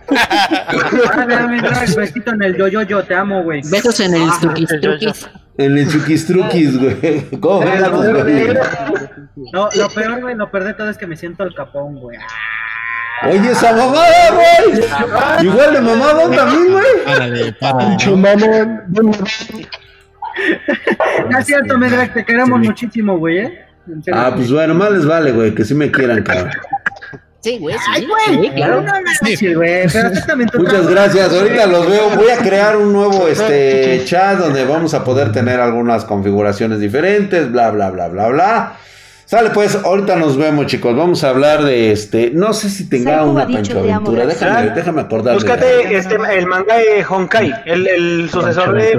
[0.09, 3.61] Ah, el besito en el yo yo yo, te amo, güey.
[3.69, 5.29] Besos en el truquis truquis.
[5.57, 7.25] En el chuquistruquis, güey.
[7.39, 8.57] ¿Cómo ves, güey?
[9.51, 12.17] No, lo peor, güey, lo peor de todo es que me siento al capón, güey.
[13.23, 15.45] Oye, esa mamada, güey.
[15.45, 16.85] Igual de mamado también, güey.
[17.05, 17.89] Párale, párale.
[17.89, 18.83] Pinche mamón.
[21.29, 23.65] No es cierto, Medrak, te queremos muchísimo, güey, ¿eh?
[24.13, 26.51] Ah, pues bueno, más les vale, güey, que sí me quieran, cabrón.
[27.41, 28.07] Sí, güey, Ay, sí.
[28.07, 28.81] güey, Sí, claro.
[28.81, 28.93] no
[29.55, 29.83] güey,
[30.57, 32.09] Muchas gracias, ahorita los veo.
[32.15, 37.51] Voy a crear un nuevo este chat donde vamos a poder tener algunas configuraciones diferentes,
[37.51, 38.77] bla bla bla bla bla.
[39.27, 40.95] Sale pues, ahorita nos vemos, chicos.
[40.95, 42.31] Vamos a hablar de este.
[42.31, 44.25] No sé si tenga una Pancho Aventura.
[44.25, 45.33] Déjame, déjame acordarme.
[45.41, 48.97] Búscate este, el manga de Honkai, el, el sucesor de,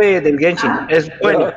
[0.00, 0.70] de- del Genshin.
[0.88, 1.52] Es bueno.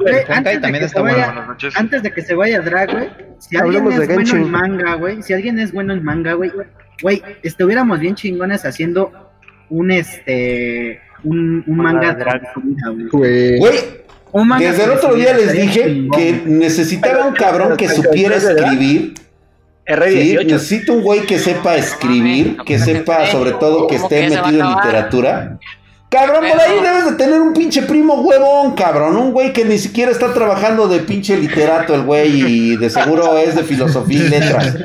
[0.00, 0.24] Güey, de
[0.58, 1.16] también que está se bueno.
[1.16, 1.76] vaya, Buenas noches.
[1.76, 4.50] antes de que se vaya Drag, güey, si alguien Hablemos es de bueno en Genshin.
[4.50, 6.50] manga, güey, si alguien es bueno en manga, güey,
[7.02, 9.12] güey, estuviéramos bien chingones haciendo
[9.70, 12.24] un, este, un, un manga de
[13.12, 13.60] güey.
[14.58, 19.14] Desde el otro día les dije que necesitaba un cabrón que supiera escribir.
[19.86, 20.46] Sí, R18.
[20.46, 24.74] necesito un güey que sepa escribir, que sepa sobre todo que ¿Cómo esté metido en
[24.74, 25.58] literatura.
[26.14, 29.16] Cabrón, por ahí debes de tener un pinche primo huevón, cabrón.
[29.16, 33.36] Un güey que ni siquiera está trabajando de pinche literato, el güey, y de seguro
[33.36, 34.76] es de filosofía y letras.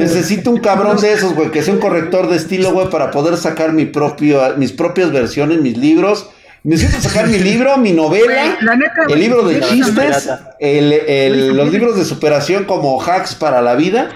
[0.00, 3.36] Necesito un cabrón de esos, güey, que sea un corrector de estilo, güey, para poder
[3.36, 6.28] sacar mi propio, mis propias versiones, mis libros.
[6.64, 11.72] Necesito sacar mi libro, mi novela, La neta, el libro de chistes, el, el- los
[11.72, 14.10] libros de superación como hacks para la vida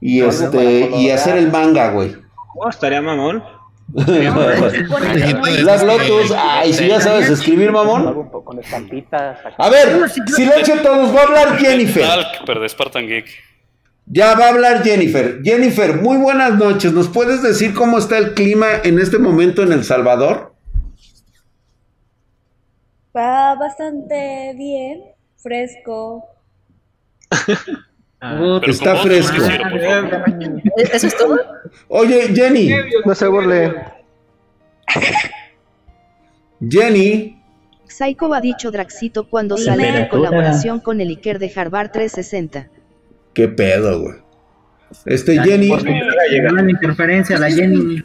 [0.00, 2.16] y este y hacer el manga, güey.
[2.56, 3.42] Oh, estaría mamón.
[5.62, 8.28] Black Lotus, ay, si ya sabes escribir, mamón.
[8.44, 9.38] Con estampitas.
[9.56, 12.04] A ver, silencio todos, va a hablar Jennifer.
[12.44, 13.26] Talk, de Spartan Geek.
[14.06, 15.40] Ya va a hablar Jennifer.
[15.42, 16.92] Jennifer, muy buenas noches.
[16.92, 20.54] ¿Nos puedes decir cómo está el clima en este momento en El Salvador?
[23.16, 25.02] Va bastante bien,
[25.36, 26.24] fresco.
[28.66, 29.36] Está fresco.
[30.92, 31.38] ¿Eso es todo?
[31.88, 32.70] Oye, Jenny.
[33.04, 33.74] No se burle.
[36.68, 37.42] Jenny.
[37.86, 42.68] Psycho ha dicho Draxito cuando sale en colaboración con el Iker de Harvard 360.
[43.32, 44.16] ¿Qué pedo, güey?
[45.04, 45.70] Este, Jenny.
[45.70, 48.02] Una interferencia, la Jenny.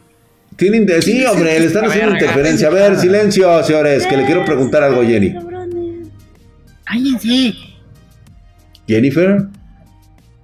[0.56, 1.00] Tienen de...
[1.02, 2.68] Sí, hombre, le están haciendo interferencia.
[2.68, 5.34] A ver, silencio, señores, que le quiero preguntar algo a Jenny.
[6.84, 7.54] Cállense.
[8.86, 9.46] Jennifer.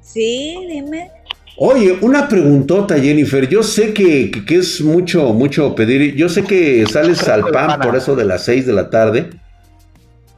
[0.00, 1.10] Sí, dime.
[1.58, 3.48] Oye, una preguntota, Jennifer.
[3.48, 6.14] Yo sé que, que- que es mucho, mucho pedir.
[6.14, 9.30] Yo sé que sales al pan por eso de las 6 de la tarde.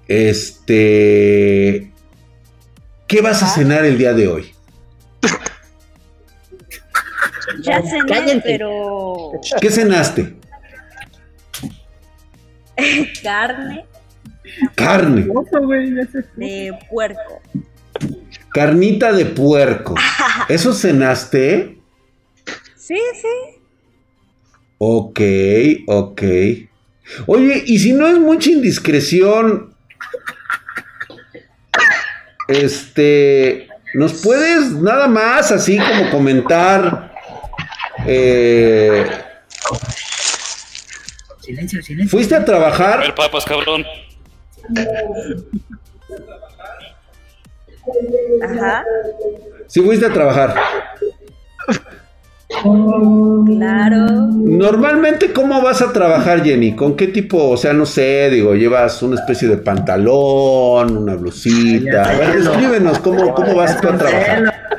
[0.08, 1.90] Este.
[3.06, 4.44] ¿Qué vas a cenar el día de hoy?
[7.62, 8.42] Ya cené, Cállense.
[8.44, 10.34] pero ¿Qué cenaste?
[13.22, 13.84] carne
[14.74, 15.26] Carne.
[16.36, 17.40] de puerco.
[18.52, 19.94] Carnita de puerco.
[20.48, 21.78] ¿Eso cenaste?
[22.76, 23.60] Sí, sí.
[24.78, 25.20] Ok,
[25.86, 26.22] ok.
[27.26, 29.74] Oye, y si no es mucha indiscreción,
[32.48, 37.09] este, ¿nos puedes nada más así como comentar?
[38.06, 39.04] Eh,
[41.40, 42.10] Silencio, silencio.
[42.16, 43.00] ¿Fuiste a A trabajar?
[43.00, 43.84] ver, papas, cabrón.
[48.42, 48.84] Ajá.
[49.66, 50.54] Sí, fuiste a trabajar.
[53.46, 54.06] Claro.
[54.32, 56.74] Normalmente, ¿cómo vas a trabajar, Jenny?
[56.74, 57.48] ¿Con qué tipo?
[57.50, 62.10] O sea, no sé, digo, llevas una especie de pantalón, una blusita.
[62.10, 64.69] A ver, descríbenos cómo, cómo vas tú a trabajar.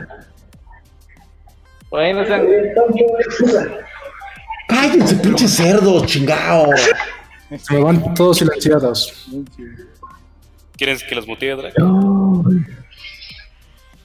[1.92, 2.48] Bueno, sean...
[4.68, 6.70] Cállense, pinche cerdo, chingao.
[7.60, 9.28] Se me van todos silenciados.
[10.78, 11.74] ¿Quieres que los mutee, Drag?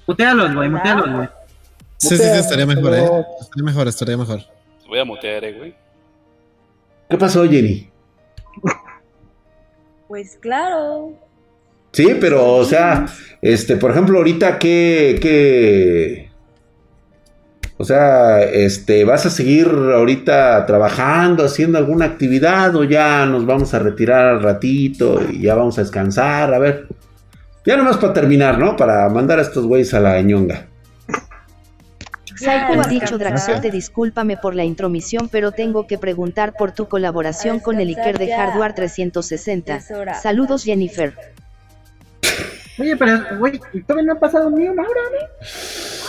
[0.07, 1.29] Mutealos, güey, mutealos, güey.
[1.99, 3.09] Sí, sí, sí, estaría mejor, ¿eh?
[3.41, 4.41] Estaría mejor, estaría mejor.
[4.79, 5.75] Los voy a mutear, eh, güey.
[7.09, 7.89] ¿Qué pasó, Jenny?
[10.09, 11.13] Pues claro.
[11.93, 13.07] Sí, pero, o sea,
[13.41, 16.26] este, por ejemplo, ahorita que, que,
[17.79, 23.75] o sea, este, ¿vas a seguir ahorita trabajando, haciendo alguna actividad o ya nos vamos
[23.75, 26.55] a retirar al ratito y ya vamos a descansar?
[26.55, 26.89] A ver,
[27.67, 28.77] ya nomás para terminar, ¿no?
[28.77, 30.69] Para mandar a estos güeyes a la ñonga.
[32.47, 37.81] Ha dicho Draxote, discúlpame por la intromisión, pero tengo que preguntar por tu colaboración con
[37.81, 39.81] el Iker de Hardware 360.
[40.21, 41.15] Saludos, Jennifer.
[42.79, 46.06] Oye, pero, güey, todavía no ha pasado ni una hora, ¿no?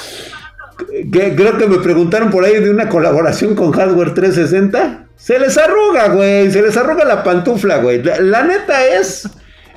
[1.12, 5.08] Que- creo que me preguntaron por ahí de una colaboración con Hardware 360.
[5.16, 6.52] Se les arruga, güey.
[6.52, 8.04] Se les arruga la pantufla, güey.
[8.04, 9.28] La, la neta es.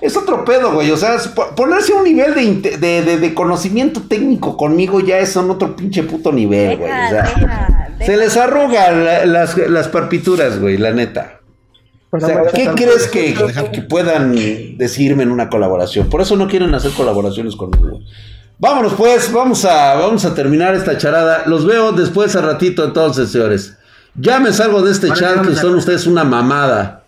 [0.02, 0.90] Es otro pedo, güey.
[0.90, 1.16] O sea,
[1.56, 5.76] ponerse a un nivel de, inte- de, de- de conocimiento técnico conmigo ya es otro
[5.76, 6.90] pinche puto nivel, güey.
[6.90, 7.24] O sea,
[8.06, 11.40] se les arruga la- las, las parpituras, güey, la neta.
[12.12, 13.34] O sea, ¿qué crees que,
[13.72, 14.34] que puedan
[14.78, 16.08] decirme en una colaboración?
[16.08, 17.88] Por eso no quieren hacer colaboraciones conmigo.
[17.90, 18.02] güey.
[18.60, 21.44] Vámonos pues, vamos a, vamos a terminar esta charada.
[21.46, 23.78] Los veo después a ratito entonces, señores.
[24.14, 27.04] Ya me salgo de este Ahora chat que son ustedes una mamada.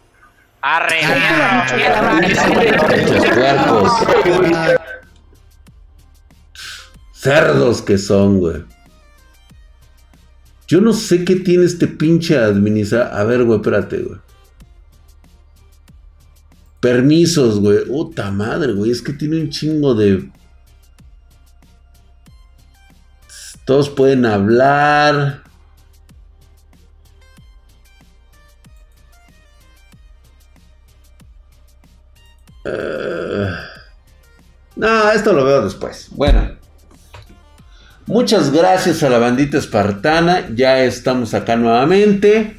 [0.63, 1.01] Arre.
[7.13, 8.65] Cerdos que son, güey.
[10.67, 13.13] Yo no sé qué tiene este pinche administrador.
[13.13, 14.19] A ver, güey, espérate, güey.
[16.81, 17.85] Permisos, güey.
[17.85, 18.91] Puta madre, güey.
[18.91, 20.31] Es que tiene un chingo de.
[23.65, 25.43] Todos pueden hablar.
[32.65, 33.49] Eh,
[34.77, 36.09] No, esto lo veo después.
[36.11, 36.57] Bueno.
[38.07, 40.49] Muchas gracias a la bandita espartana.
[40.55, 42.57] Ya estamos acá nuevamente.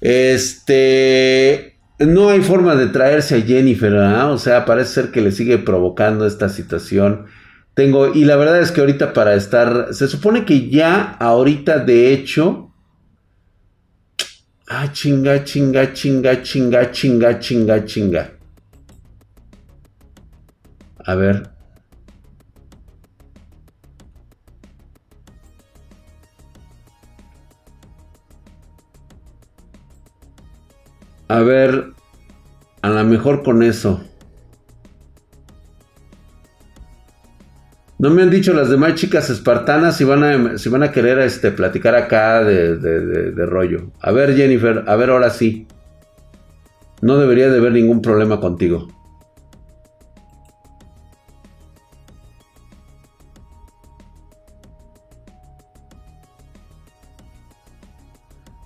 [0.00, 1.76] Este.
[1.98, 4.32] No hay forma de traerse a Jennifer, ¿verdad?
[4.32, 7.26] O sea, parece ser que le sigue provocando esta situación.
[7.74, 9.92] Tengo, y la verdad es que ahorita para estar.
[9.92, 12.72] Se supone que ya, ahorita, de hecho.
[14.68, 18.32] Ah, chinga, chinga, chinga, chinga, chinga, chinga, chinga.
[21.04, 21.50] A ver.
[31.28, 31.92] A ver,
[32.82, 34.00] a lo mejor con eso.
[38.04, 41.20] No me han dicho las demás chicas espartanas si van a, si van a querer
[41.20, 43.92] este, platicar acá de, de- de- rollo.
[43.98, 45.66] A ver, Jennifer, a ver, ahora sí.
[47.00, 48.88] No debería de haber ningún problema contigo.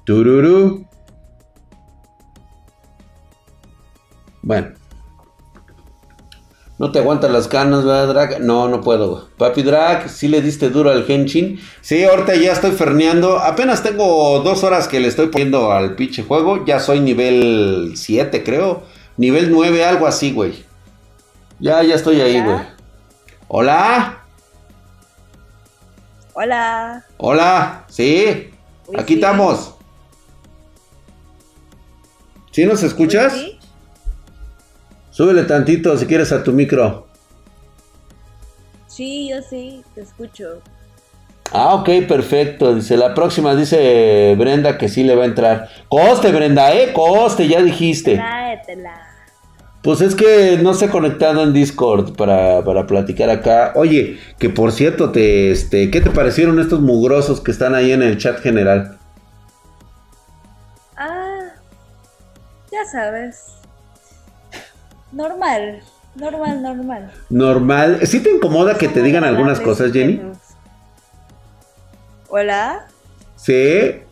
[0.05, 0.85] Tururú.
[4.43, 4.78] Bueno.
[6.79, 8.41] No te aguantas las canas, ¿verdad, Drag?
[8.41, 9.11] No, no puedo.
[9.11, 9.23] güey.
[9.37, 11.61] Papi Drag, ¿sí le diste duro al Henshin?
[11.81, 13.41] Sí, ahorita ya estoy ferneando.
[13.41, 16.65] Apenas tengo dos horas que le estoy poniendo al pinche juego.
[16.65, 18.85] Ya soy nivel 7, creo.
[19.17, 20.65] Nivel 9, algo así, güey.
[21.59, 22.59] Ya, ya estoy ahí, güey.
[23.49, 24.23] Hola.
[26.35, 27.05] Hola.
[27.17, 27.85] Hola.
[27.89, 28.51] Sí.
[28.87, 29.21] Uy, Aquí sí.
[29.21, 29.75] estamos.
[32.53, 33.33] ¿Sí nos escuchas?
[33.33, 33.58] Sí.
[35.19, 37.09] Súbele tantito si quieres a tu micro.
[38.87, 40.63] Sí, yo sí, te escucho.
[41.51, 42.73] Ah, ok, perfecto.
[42.73, 45.71] Dice, la próxima dice Brenda que sí le va a entrar.
[45.89, 46.93] Coste, Brenda, ¿eh?
[46.93, 48.15] Coste, ya dijiste.
[48.15, 48.95] Tráetela.
[49.83, 53.73] Pues es que no se ha conectado en Discord para, para platicar acá.
[53.75, 58.05] Oye, que por cierto, te, este, ¿qué te parecieron estos mugrosos que están ahí en
[58.05, 58.97] el chat general?
[60.97, 61.41] Ah,
[62.71, 63.58] ya sabes.
[65.13, 65.81] Normal,
[66.15, 67.13] normal, normal.
[67.31, 68.01] Normal.
[68.07, 70.21] ¿Sí te incomoda que te digan algunas cosas, Jenny?
[72.29, 72.87] Hola.
[73.37, 74.03] Sí.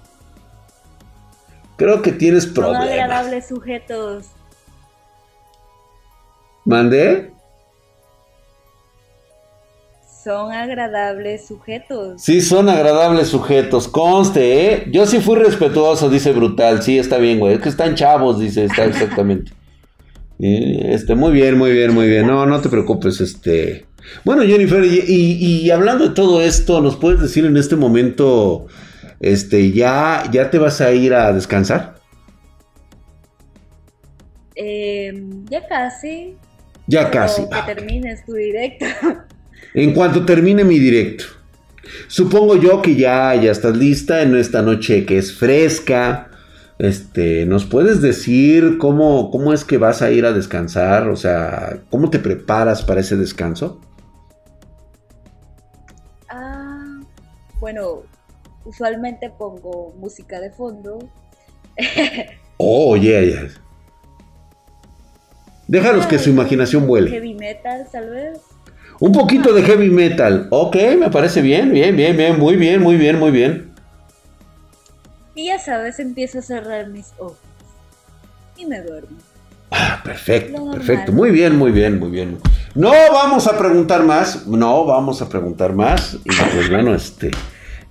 [1.76, 2.88] Creo que tienes Son problemas.
[2.88, 4.26] agradables sujetos.
[6.64, 7.32] ¿Mandé?
[10.24, 12.20] Son agradables sujetos.
[12.20, 14.84] Sí, son agradables sujetos, conste, ¿eh?
[14.90, 16.82] Yo sí fui respetuoso, dice Brutal.
[16.82, 17.54] Sí, está bien, güey.
[17.54, 19.52] Es que están chavos, dice, está exactamente.
[20.38, 22.26] Este, muy bien, muy bien, muy bien.
[22.26, 23.86] No, no te preocupes, este.
[24.24, 28.66] Bueno, Jennifer, y, y- y hablando de todo esto, ¿nos puedes decir en este momento,
[29.20, 31.96] este, ya, ya te vas a ir a descansar?
[34.54, 36.34] Em, ya casi.
[36.86, 37.42] Ya casi.
[37.48, 38.86] Que termines tu directo.
[39.74, 41.24] En cuanto termine mi directo.
[42.08, 46.30] Supongo yo que ya, ya estás lista en esta noche que es fresca.
[46.78, 51.08] Este, ¿nos puedes decir cómo, cómo es que vas a ir a descansar?
[51.08, 53.80] O sea, ¿cómo te preparas para ese descanso?
[56.28, 57.00] Ah,
[57.60, 58.02] bueno,
[58.64, 60.98] usualmente pongo música de fondo.
[62.58, 63.48] Oh, yeah, yeah.
[65.68, 67.10] Déjalos que su imaginación vuele.
[67.10, 68.38] Heavy metal, tal vez.
[68.98, 70.48] Un poquito de heavy metal.
[70.50, 73.74] Ok, me parece bien, bien, bien, bien, muy bien, muy bien, muy bien.
[75.36, 77.36] Y ya sabes, empiezo a cerrar mis ojos.
[78.56, 79.16] Y me duermo.
[79.70, 81.12] Ah, perfecto, perfecto.
[81.12, 82.38] Muy bien, muy bien, muy bien.
[82.74, 84.46] No vamos a preguntar más.
[84.46, 86.14] No vamos a preguntar más.
[86.24, 87.30] Y pues bueno, este.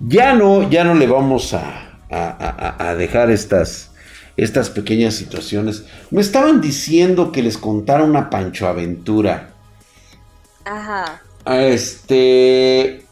[0.00, 3.90] Ya no, ya no le vamos a, a- a- a dejar estas,
[4.36, 5.84] estas pequeñas situaciones.
[6.10, 9.50] Me estaban diciendo que les contara una Pancho Aventura.
[10.64, 11.22] Ajá.
[11.46, 13.04] Este.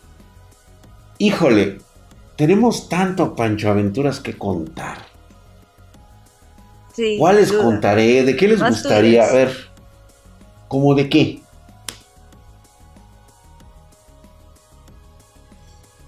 [1.18, 1.78] Híjole,
[2.36, 4.98] tenemos tanto Pancho Aventuras que contar.
[6.94, 7.16] Sí.
[7.18, 8.22] ¿Cuáles contaré?
[8.22, 9.24] ¿De qué les Más gustaría?
[9.24, 9.52] A ver,
[10.68, 11.40] ¿cómo de qué?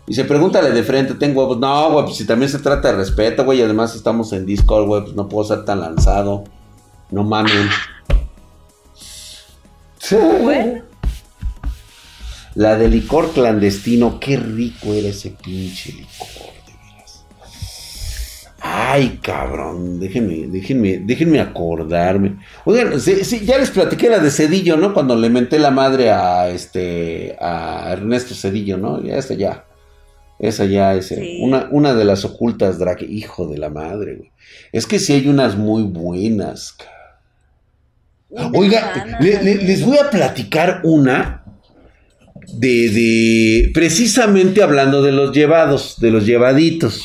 [0.09, 1.59] Y se pregúntale de frente, ¿tengo huevos?
[1.59, 4.87] No, güey, pues si también se trata de respeto, güey, y además estamos en Discord,
[4.87, 6.45] güey, pues no puedo ser tan lanzado.
[7.11, 7.69] No mamen.
[10.43, 10.83] Bueno,
[12.57, 17.27] La de licor clandestino, qué rico era ese pinche licor, de veras.
[18.61, 22.39] Ay, cabrón, déjenme, déjenme, déjenme acordarme.
[22.65, 24.95] Oigan, sí, sí, ya les platiqué la de Cedillo, ¿no?
[24.95, 29.03] Cuando le menté la madre a este, a Ernesto Cedillo, ¿no?
[29.03, 29.67] Ya esa ya.
[30.39, 31.39] Esa ya es eh, Sí.
[31.43, 34.31] una, una de las ocultas drag, hijo de la madre, güey.
[34.73, 36.75] Es que sí hay unas muy buenas,
[38.55, 41.45] Oiga, Ana, le- le- les voy a platicar una
[42.55, 47.05] de, de- precisamente hablando de los llevados, de los llevaditos.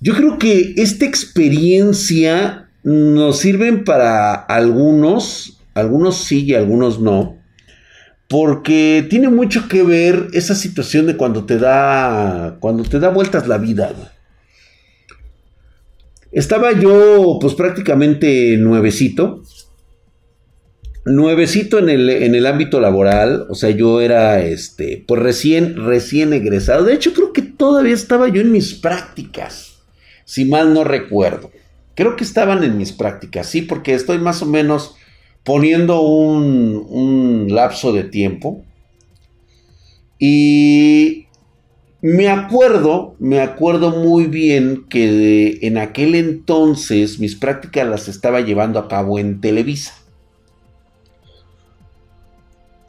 [0.00, 7.38] Yo creo que esta experiencia nos sirven para algunos, algunos sí y algunos no,
[8.28, 13.48] porque tiene mucho que ver esa situación de cuando te da, cuando te da vueltas
[13.48, 13.92] la vida.
[16.32, 19.42] Estaba yo, pues prácticamente nuevecito,
[21.04, 26.32] nuevecito en el, en el ámbito laboral, o sea, yo era, este, pues recién, recién
[26.32, 26.84] egresado.
[26.84, 29.82] De hecho, creo que todavía estaba yo en mis prácticas,
[30.24, 31.50] si mal no recuerdo.
[31.94, 34.96] Creo que estaban en mis prácticas, sí, porque estoy más o menos
[35.44, 38.64] poniendo un, un lapso de tiempo.
[40.18, 41.26] Y
[42.00, 48.78] me acuerdo, me acuerdo muy bien que en aquel entonces mis prácticas las estaba llevando
[48.78, 50.03] a cabo en Televisa.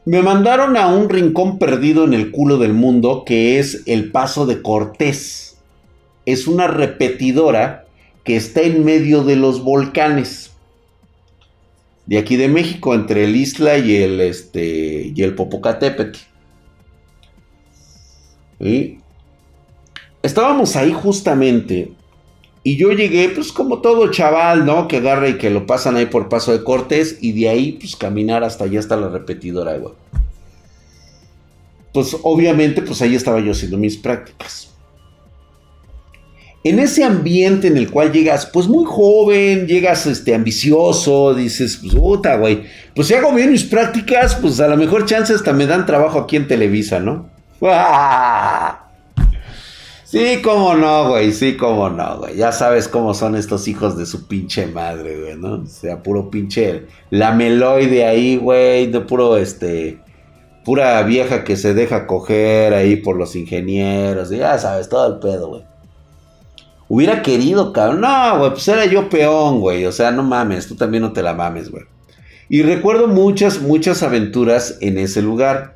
[0.05, 4.45] Me mandaron a un rincón perdido en el culo del mundo que es el Paso
[4.45, 5.57] de Cortés.
[6.27, 7.85] Es una repetidora
[8.23, 10.51] que está en medio de los volcanes.
[12.05, 16.19] De aquí de México, entre el Isla y el, este, y el Popocatépetl.
[20.21, 21.93] Estábamos ahí justamente.
[22.67, 24.87] Y yo llegué, pues como todo chaval, ¿no?
[24.87, 27.19] Que agarra y que lo pasan ahí por paso de Cortés.
[27.21, 29.93] Y de ahí, pues caminar hasta allá, hasta la repetidora, güey.
[31.93, 34.73] Pues obviamente, pues ahí estaba yo haciendo mis prácticas.
[36.63, 41.93] En ese ambiente en el cual llegas, pues muy joven, llegas este, ambicioso, dices, pues
[41.93, 42.63] puta, güey.
[42.95, 46.17] Pues si hago bien mis prácticas, pues a lo mejor chances hasta me dan trabajo
[46.21, 47.29] aquí en Televisa, ¿no?
[50.15, 52.37] Sí, cómo no, güey, sí, cómo no, güey.
[52.37, 55.55] Ya sabes cómo son estos hijos de su pinche madre, güey, ¿no?
[55.55, 59.99] O sea, puro pinche lameloide ahí, güey, de puro, este,
[60.63, 65.49] pura vieja que se deja coger ahí por los ingenieros, ya sabes, todo el pedo,
[65.49, 65.63] güey.
[66.87, 67.99] Hubiera querido, cabrón.
[67.99, 69.85] No, güey, pues era yo peón, güey.
[69.85, 71.83] O sea, no mames, tú también no te la mames, güey.
[72.47, 75.74] Y recuerdo muchas, muchas aventuras en ese lugar.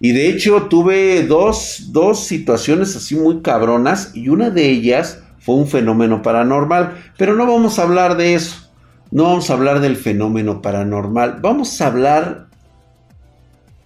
[0.00, 5.54] Y de hecho tuve dos, dos situaciones así muy cabronas y una de ellas fue
[5.54, 6.96] un fenómeno paranormal.
[7.16, 8.70] Pero no vamos a hablar de eso.
[9.10, 11.38] No vamos a hablar del fenómeno paranormal.
[11.40, 12.48] Vamos a hablar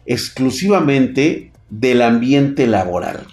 [0.07, 3.27] exclusivamente del ambiente laboral.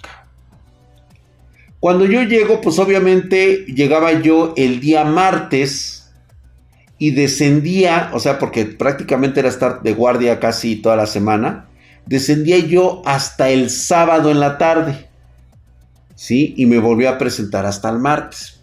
[1.80, 6.12] Cuando yo llego, pues obviamente llegaba yo el día martes
[6.98, 11.67] y descendía, o sea, porque prácticamente era estar de guardia casi toda la semana.
[12.08, 15.08] Descendía yo hasta el sábado en la tarde.
[16.16, 16.54] ¿Sí?
[16.58, 18.60] Y me volví a presentar hasta el martes.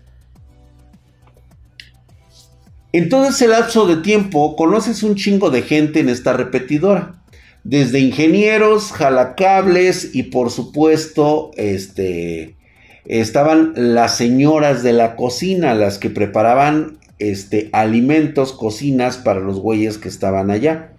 [2.92, 7.22] En todo ese lapso de tiempo conoces un chingo de gente en esta repetidora.
[7.64, 12.56] Desde ingenieros, jalacables y por supuesto, este,
[13.04, 19.98] estaban las señoras de la cocina, las que preparaban este, alimentos, cocinas para los güeyes
[19.98, 20.93] que estaban allá.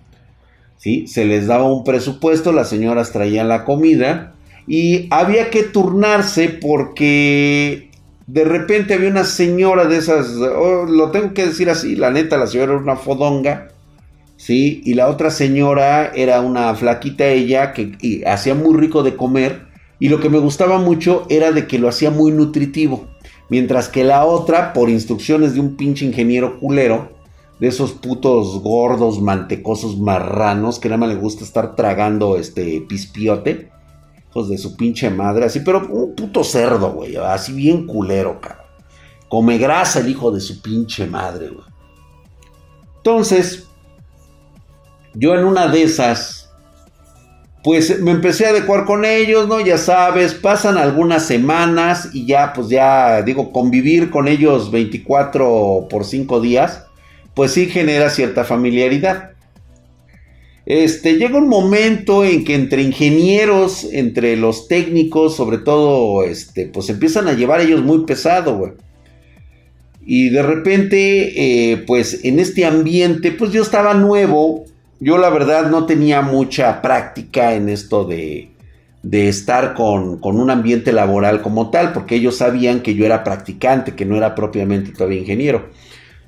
[1.08, 4.36] Se les daba un presupuesto, las señoras traían la comida
[4.68, 7.90] y había que turnarse porque
[8.28, 12.38] de repente había una señora de esas, oh, lo tengo que decir así, la neta,
[12.38, 13.70] la señora era una fodonga,
[14.38, 14.82] ¿sí?
[14.86, 19.66] Y la otra señora era una flaquita ella que hacía muy rico de comer
[20.00, 23.08] y lo que me gustaba mucho era de que lo hacía muy nutritivo.
[23.50, 27.15] Mientras que la otra, por instrucciones de un pinche ingeniero culero,
[27.60, 33.72] de esos putos gordos, mantecosos, marranos, que nada más le gusta estar tragando este pispiote,
[34.30, 38.66] hijos de su pinche madre, así, pero un puto cerdo, güey, así bien culero, cabrón.
[39.30, 41.66] Come grasa el hijo de su pinche madre, güey.
[42.98, 43.68] Entonces,
[45.14, 46.50] yo en una de esas,
[47.64, 49.60] pues me empecé a adecuar con ellos, ¿no?
[49.60, 56.04] Ya sabes, pasan algunas semanas y ya, pues ya, digo, convivir con ellos 24 por
[56.04, 56.86] 5 días,
[57.36, 59.32] pues sí genera cierta familiaridad.
[60.66, 66.90] Este, llega un momento en que entre ingenieros, entre los técnicos, sobre todo, este, pues
[66.90, 68.72] empiezan a llevar ellos muy pesado, güey.
[70.04, 74.66] Y de repente, eh, pues en este ambiente, pues yo estaba nuevo.
[75.00, 78.50] Yo la verdad no tenía mucha práctica en esto de,
[79.04, 83.24] de estar con, con, un ambiente laboral como tal, porque ellos sabían que yo era
[83.24, 85.70] practicante, que no era propiamente todavía ingeniero.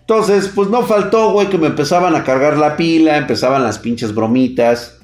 [0.10, 4.16] Entonces, pues no faltó, güey, que me empezaban a cargar la pila, empezaban las pinches
[4.16, 4.99] bromitas.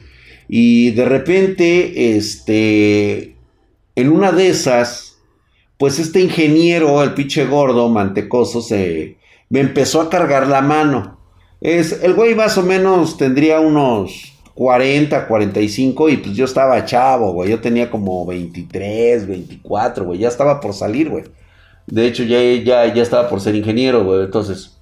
[0.47, 3.35] Y de repente, este,
[3.95, 5.17] en una de esas,
[5.77, 9.17] pues este ingeniero, el pinche gordo, mantecoso, se,
[9.49, 11.19] me empezó a cargar la mano.
[11.59, 17.33] Es, el güey más o menos tendría unos 40, 45 y pues yo estaba chavo,
[17.33, 17.49] güey.
[17.49, 20.19] Yo tenía como 23, 24, güey.
[20.19, 21.25] Ya estaba por salir, güey.
[21.87, 24.23] De hecho, ya, ya, ya estaba por ser ingeniero, güey.
[24.23, 24.72] Entonces,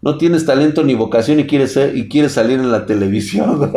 [0.00, 3.72] no tienes talento ni vocación y quieres, ser, y quieres salir en la televisión.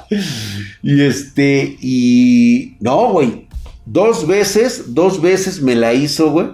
[0.82, 3.46] y este, y no, güey.
[3.84, 6.48] Dos veces, dos veces me la hizo, güey.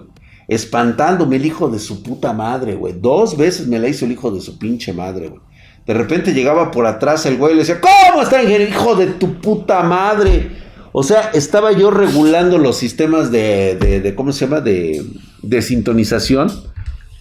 [0.48, 2.94] Espantándome el hijo de su puta madre, güey.
[3.00, 5.40] Dos veces me la hizo el hijo de su pinche madre, güey.
[5.86, 9.40] De repente llegaba por atrás el güey y le decía, ¿cómo está, hijo de tu
[9.40, 10.50] puta madre?
[10.92, 14.60] O sea, estaba yo regulando los sistemas de, de, de ¿cómo se llama?
[14.60, 15.02] De,
[15.42, 16.52] de sintonización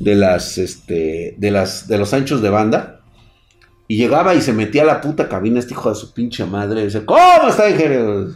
[0.01, 3.01] de las, este, de las, de los anchos de banda.
[3.87, 6.85] Y llegaba y se metía a la puta cabina este hijo de su pinche madre.
[6.85, 8.29] Dice, ¿cómo está, ingeniero?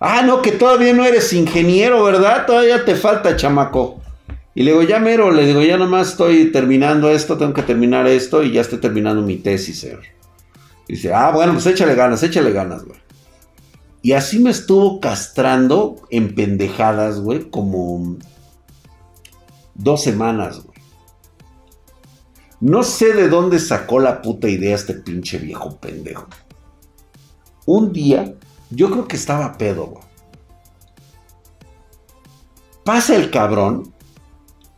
[0.00, 2.46] Ah, no, que todavía no eres ingeniero, ¿verdad?
[2.46, 4.00] Todavía te falta, chamaco.
[4.54, 8.06] Y le digo, ya mero, le digo, ya nomás estoy terminando esto, tengo que terminar
[8.06, 10.02] esto y ya estoy terminando mi tesis, señor.
[10.88, 12.98] Y dice, ah, bueno, pues échale ganas, échale ganas, güey.
[14.02, 18.16] Y así me estuvo castrando en pendejadas, güey, como
[19.74, 20.71] dos semanas, güey.
[22.62, 26.28] No sé de dónde sacó la puta idea este pinche viejo pendejo.
[27.66, 28.34] Un día,
[28.70, 29.94] yo creo que estaba pedo.
[32.84, 33.92] Pasa el cabrón.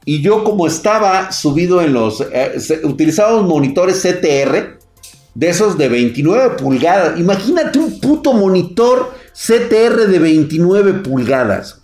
[0.07, 2.26] Y yo como estaba subido en los...
[2.32, 4.78] Eh, utilizábamos monitores CTR.
[5.35, 7.20] De esos de 29 pulgadas.
[7.20, 11.82] Imagínate un puto monitor CTR de 29 pulgadas.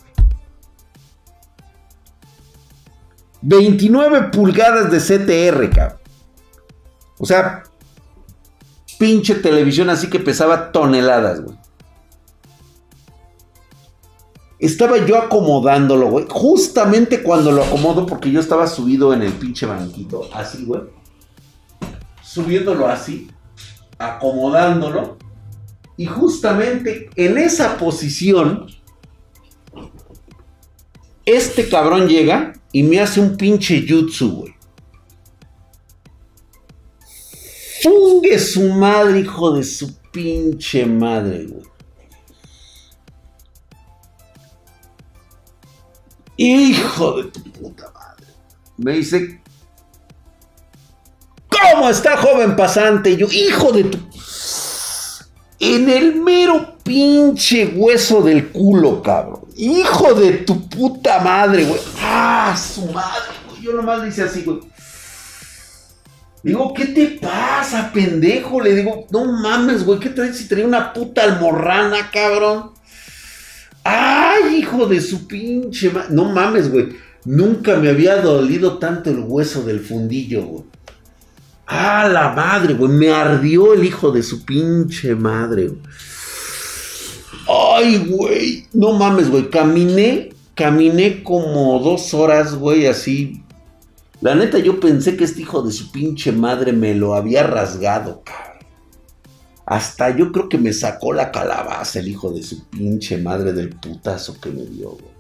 [3.42, 5.98] 29 pulgadas de CTR, cabrón.
[7.18, 7.62] O sea,
[8.98, 11.56] pinche televisión así que pesaba toneladas, güey.
[14.58, 16.26] Estaba yo acomodándolo, güey.
[16.28, 20.28] Justamente cuando lo acomodo, porque yo estaba subido en el pinche banquito.
[20.34, 20.82] Así, güey.
[22.22, 23.30] Subiéndolo así.
[23.98, 25.16] Acomodándolo.
[25.96, 28.66] Y justamente en esa posición.
[31.24, 34.54] Este cabrón llega y me hace un pinche jutsu, güey.
[37.82, 41.64] Fungue su madre, hijo de su pinche madre, güey.
[46.36, 48.26] Hijo de tu puta madre.
[48.76, 49.42] Me dice,
[51.48, 53.16] ¿cómo está joven pasante?
[53.16, 53.98] Yo, hijo de tu...
[55.58, 59.39] En el mero pinche hueso del culo, cabrón.
[59.62, 61.80] Hijo de tu puta madre, güey.
[62.00, 63.62] Ah, su madre, güey.
[63.62, 64.58] Yo nomás le hice así, güey.
[66.42, 68.62] Digo, ¿qué te pasa, pendejo?
[68.62, 72.70] Le digo, no mames, güey, ¿qué traes si traía una puta almorrana, cabrón?
[73.84, 76.96] ¡Ay, hijo de su pinche ma- No mames, güey.
[77.26, 80.64] Nunca me había dolido tanto el hueso del fundillo, güey.
[81.66, 82.90] ¡Ah, la madre, güey!
[82.90, 85.80] Me ardió el hijo de su pinche madre, güey.
[87.50, 88.66] ¡Ay, güey!
[88.72, 89.50] No mames, güey.
[89.50, 93.42] Caminé, caminé como dos horas, güey, así.
[94.20, 98.22] La neta, yo pensé que este hijo de su pinche madre me lo había rasgado,
[98.22, 98.50] cabrón.
[99.66, 103.70] Hasta yo creo que me sacó la calabaza el hijo de su pinche madre del
[103.70, 105.10] putazo que me dio, güey.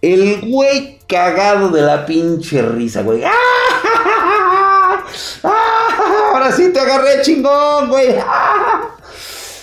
[0.00, 3.22] El güey cagado de la pinche risa, güey.
[3.24, 5.02] ¡Ah!
[5.42, 6.30] ¡Ah!
[6.34, 8.14] Ahora sí te agarré chingón, güey.
[8.20, 8.97] ¡Ah!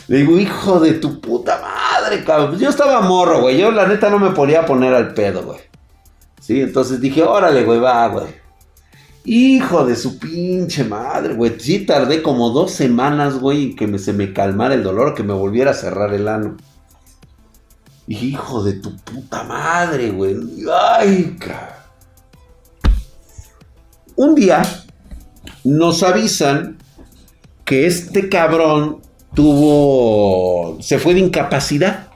[0.07, 2.49] Le digo, hijo de tu puta madre, cabrón.
[2.49, 3.57] Pues yo estaba morro, güey.
[3.57, 5.59] Yo la neta no me podía poner al pedo, güey.
[6.39, 8.27] Sí, entonces dije, órale, güey, va, güey.
[9.23, 11.59] Hijo de su pinche madre, güey.
[11.59, 15.23] Sí tardé como dos semanas, güey, en que me- se me calmara el dolor, que
[15.23, 16.55] me volviera a cerrar el ano.
[18.07, 20.37] Hijo de tu puta madre, güey.
[20.71, 21.73] Ay, cabrón.
[24.15, 24.61] Un día
[25.63, 26.77] nos avisan
[27.65, 29.01] que este cabrón
[29.35, 30.81] tuvo.
[30.81, 32.07] se fue de incapacidad.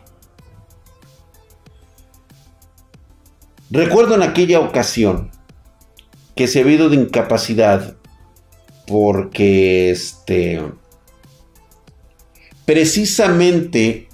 [3.69, 5.29] Recuerdo en aquella ocasión
[6.35, 7.95] que se había ido de incapacidad
[8.87, 10.61] porque este.
[12.65, 14.07] Precisamente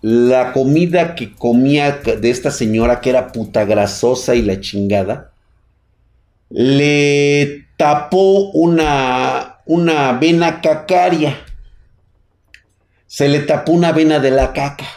[0.00, 5.32] la comida que comía de esta señora que era puta grasosa y la chingada
[6.50, 11.36] le tapó una, una vena cacaria.
[13.14, 14.88] Se le tapó una vena de la caca.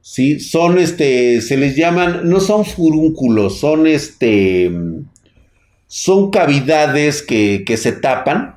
[0.00, 4.68] Sí, son este, se les llaman, no son furúnculos, son este,
[5.86, 8.56] son cavidades que, que se tapan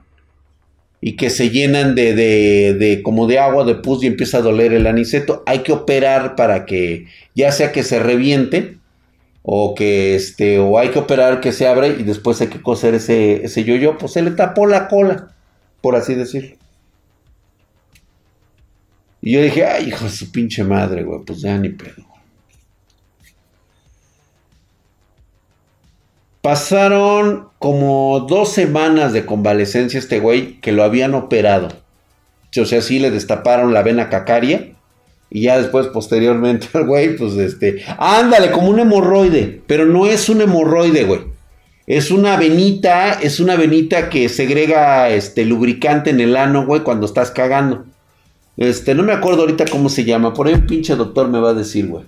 [1.01, 4.41] y que se llenan de, de, de como de agua, de pus y empieza a
[4.41, 5.43] doler el aniceto.
[5.45, 8.79] Hay que operar para que, ya sea que se reviente
[9.43, 12.95] o que este, o hay que operar que se abra y después hay que coser
[12.95, 15.31] ese, ese yoyo, pues se le tapó la cola,
[15.79, 16.62] por así decirlo.
[19.25, 22.03] Y yo dije, ay, hijo de su pinche madre, güey, pues ya ni pedo.
[26.41, 31.69] Pasaron como dos semanas de convalecencia este güey que lo habían operado.
[32.59, 34.73] O sea, sí le destaparon la vena cacaria.
[35.29, 37.81] Y ya después, posteriormente, al güey, pues este.
[37.97, 39.61] Ándale, como un hemorroide.
[39.67, 41.21] Pero no es un hemorroide, güey.
[41.87, 47.05] Es una venita, es una venita que segrega este lubricante en el ano, güey, cuando
[47.05, 47.85] estás cagando.
[48.57, 50.33] Este, no me acuerdo ahorita cómo se llama.
[50.33, 52.05] Por ahí un pinche doctor me va a decir, güey.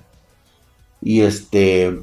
[1.01, 1.99] Y este.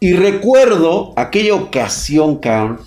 [0.00, 2.80] Y recuerdo aquella ocasión, cabrón.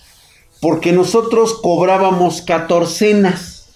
[0.60, 3.68] Porque nosotros cobrábamos catorcenas.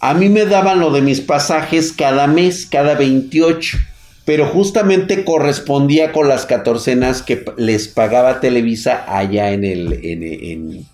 [0.00, 3.78] A mí me daban lo de mis pasajes cada mes, cada 28.
[4.24, 9.92] Pero justamente correspondía con las catorcenas que les pagaba Televisa allá en el.
[10.04, 10.86] En-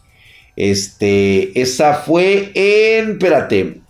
[0.57, 1.61] este.
[1.61, 3.13] Esa fue en.
[3.13, 3.81] Espérate.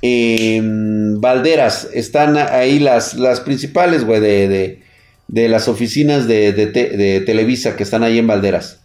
[0.00, 1.88] En Valderas.
[1.92, 4.82] Están ahí las, las principales, güey, de,
[5.28, 8.80] de, las oficinas de, de te- de Televisa que están ahí en Valderas.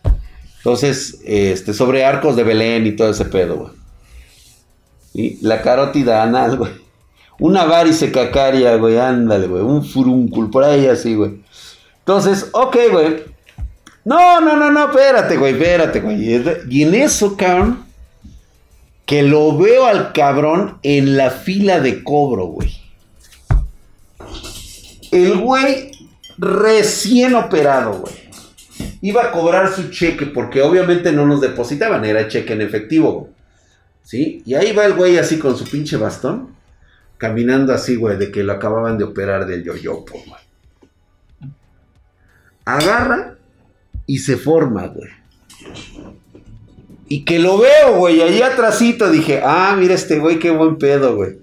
[0.58, 3.72] Entonces, este, sobre arcos de Belén y todo ese pedo,
[5.16, 5.38] güey.
[5.42, 6.72] La carótida anal, güey.
[7.40, 9.64] Una varice cacaria, güey, ándale, güey.
[9.64, 11.32] Un furúnculo, por ahí así, güey.
[12.00, 13.37] Entonces, ok, güey.
[14.08, 16.42] No, no, no, no, espérate, güey, espérate, güey.
[16.70, 17.84] Y en eso, cabrón,
[19.06, 22.74] que lo veo al cabrón en la fila de cobro, güey.
[25.12, 25.92] El güey
[26.38, 28.14] recién operado, güey.
[29.02, 33.32] Iba a cobrar su cheque porque obviamente no nos depositaban, era cheque en efectivo, güey.
[34.04, 34.42] ¿Sí?
[34.46, 36.56] Y ahí va el güey así con su pinche bastón,
[37.18, 41.52] caminando así, güey, de que lo acababan de operar del yoyopo, güey.
[42.64, 43.37] Agarra
[44.08, 45.10] y se forma, güey.
[47.10, 51.16] Y que lo veo, güey, allí atrásito dije, ah, mira este güey, qué buen pedo,
[51.16, 51.38] güey.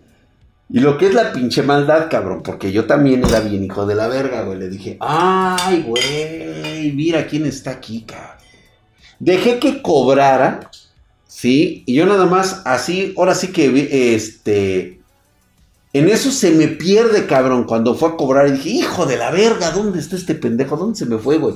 [0.70, 3.94] Y lo que es la pinche maldad, cabrón, porque yo también era bien hijo de
[3.94, 4.58] la verga, güey.
[4.58, 8.34] Le dije, ay, güey, mira quién está aquí, cabrón.
[9.20, 10.70] Dejé que cobrara,
[11.26, 11.84] ¿sí?
[11.86, 15.00] Y yo nada más, así, ahora sí que, este...
[15.92, 18.48] En eso se me pierde, cabrón, cuando fue a cobrar.
[18.48, 20.76] Y dije, hijo de la verga, ¿dónde está este pendejo?
[20.76, 21.54] ¿Dónde se me fue, güey?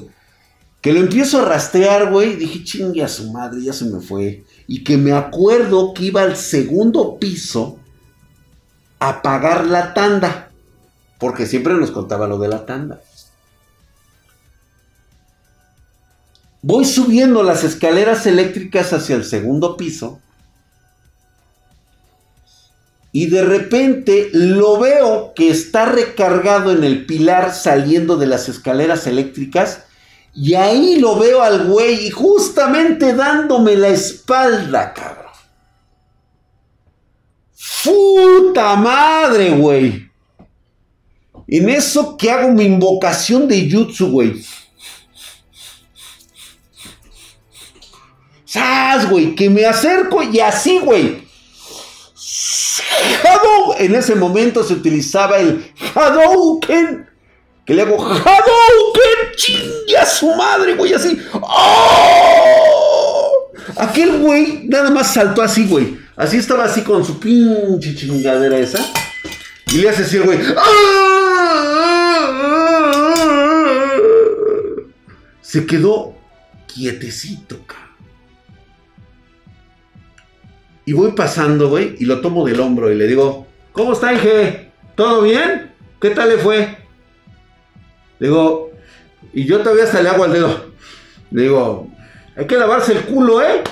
[0.81, 2.37] Que lo empiezo a rastrear, güey.
[2.37, 4.45] Dije, chingue a su madre, ya se me fue.
[4.67, 7.79] Y que me acuerdo que iba al segundo piso
[8.99, 10.51] a pagar la tanda.
[11.19, 13.01] Porque siempre nos contaba lo de la tanda.
[16.63, 20.21] Voy subiendo las escaleras eléctricas hacia el segundo piso.
[23.11, 29.07] Y de repente lo veo que está recargado en el pilar saliendo de las escaleras
[29.07, 29.85] eléctricas.
[30.35, 35.27] Y ahí lo veo al güey justamente dándome la espalda, cabrón.
[37.85, 40.09] ¡Puta madre, güey!
[41.47, 44.45] En eso que hago mi invocación de Jutsu, güey.
[48.45, 49.35] ¡Sas, güey!
[49.35, 51.27] Que me acerco y así, güey.
[53.79, 57.09] En ese momento se utilizaba el Hadouken.
[57.69, 59.37] Que le hago Hadouken.
[59.37, 60.95] Chingue a su madre, güey.
[60.95, 61.21] Así.
[61.35, 62.73] ¡Oh!
[63.77, 65.99] Aquel güey nada más saltó así, güey.
[66.17, 68.79] Así estaba así con su pinche chingadera esa.
[69.67, 70.39] Y le hace así güey.
[75.43, 76.15] Se quedó
[76.67, 77.89] quietecito, cabrón.
[80.87, 84.73] Y voy pasando, güey, y lo tomo del hombro y le digo, ¿cómo está, Inge?
[84.95, 85.75] ¿Todo bien?
[86.01, 86.88] ¿Qué tal le fue?
[88.21, 88.71] Digo,
[89.33, 90.67] y yo todavía hasta le hago al dedo.
[91.31, 91.89] Digo,
[92.37, 93.63] hay que lavarse el culo, ¿eh?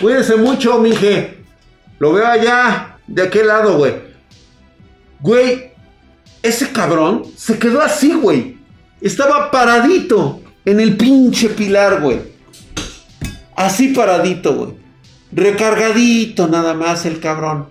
[0.00, 1.38] Cuídese mucho, mije.
[1.98, 3.94] Lo veo allá, de aquel lado, güey.
[5.20, 5.72] Güey,
[6.42, 8.58] ese cabrón se quedó así, güey.
[9.00, 12.20] Estaba paradito en el pinche pilar, güey.
[13.56, 14.74] Así paradito, güey.
[15.32, 17.68] Recargadito nada más el cabrón.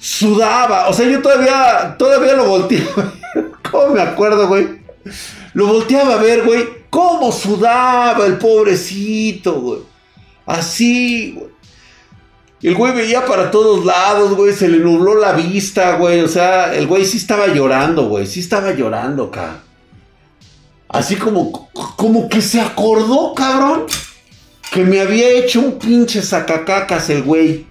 [0.00, 0.88] Sudaba.
[0.88, 3.12] O sea, yo todavía, todavía lo volteaba.
[3.70, 4.80] ¿Cómo me acuerdo, güey?
[5.54, 6.66] Lo volteaba a ver, güey.
[6.90, 9.80] Cómo sudaba el pobrecito, güey.
[10.46, 11.38] Así.
[12.62, 14.52] El güey veía para todos lados, güey.
[14.52, 16.20] Se le nubló la vista, güey.
[16.20, 18.26] O sea, el güey sí estaba llorando, güey.
[18.26, 19.62] Sí estaba llorando, acá.
[20.88, 23.84] Así como, como que se acordó, cabrón.
[24.70, 27.66] Que me había hecho un pinche sacacacas el güey.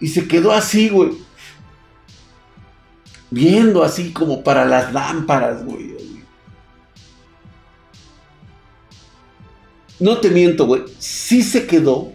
[0.00, 1.10] Y se quedó así, güey.
[3.32, 5.96] Viendo así como para las lámparas, güey.
[9.98, 10.82] No te miento, güey.
[10.98, 12.12] Sí se quedó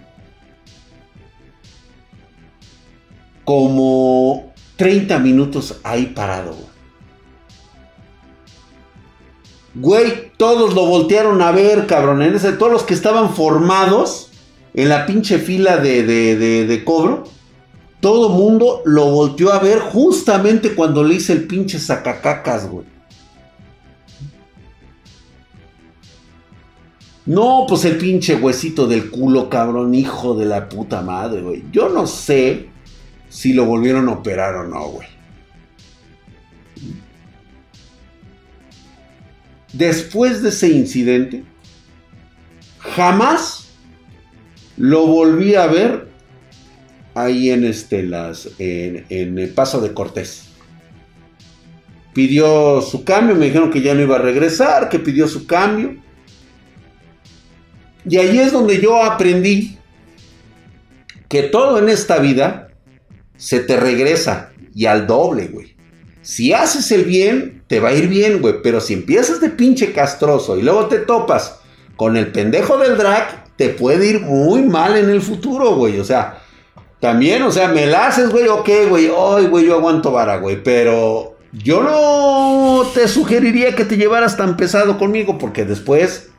[3.44, 6.68] como 30 minutos ahí parado, güey.
[9.74, 12.22] Güey, todos lo voltearon a ver, cabrón.
[12.22, 14.30] En ese, todos los que estaban formados
[14.76, 17.24] en la pinche fila de, de, de, de cobro,
[18.08, 22.86] todo mundo lo volteó a ver justamente cuando le hice el pinche sacacacas, güey.
[27.26, 31.66] No, pues el pinche huesito del culo, cabrón, hijo de la puta madre, güey.
[31.70, 32.70] Yo no sé
[33.28, 35.08] si lo volvieron a operar o no, güey.
[39.74, 41.44] Después de ese incidente,
[42.80, 43.68] jamás
[44.78, 46.07] lo volví a ver
[47.18, 50.44] ahí en este en, el paso de Cortés.
[52.14, 55.96] Pidió su cambio, me dijeron que ya no iba a regresar, que pidió su cambio.
[58.08, 59.78] Y ahí es donde yo aprendí
[61.28, 62.70] que todo en esta vida
[63.36, 65.76] se te regresa y al doble, güey.
[66.22, 68.62] Si haces el bien, te va a ir bien, güey.
[68.62, 71.60] Pero si empiezas de pinche castroso y luego te topas
[71.96, 76.00] con el pendejo del drag, te puede ir muy mal en el futuro, güey.
[76.00, 76.42] O sea,
[77.00, 79.08] también, o sea, me la haces, güey, ok, güey.
[79.08, 80.64] Ay, güey, yo aguanto vara, güey.
[80.64, 86.32] Pero yo no te sugeriría que te llevaras tan pesado conmigo porque después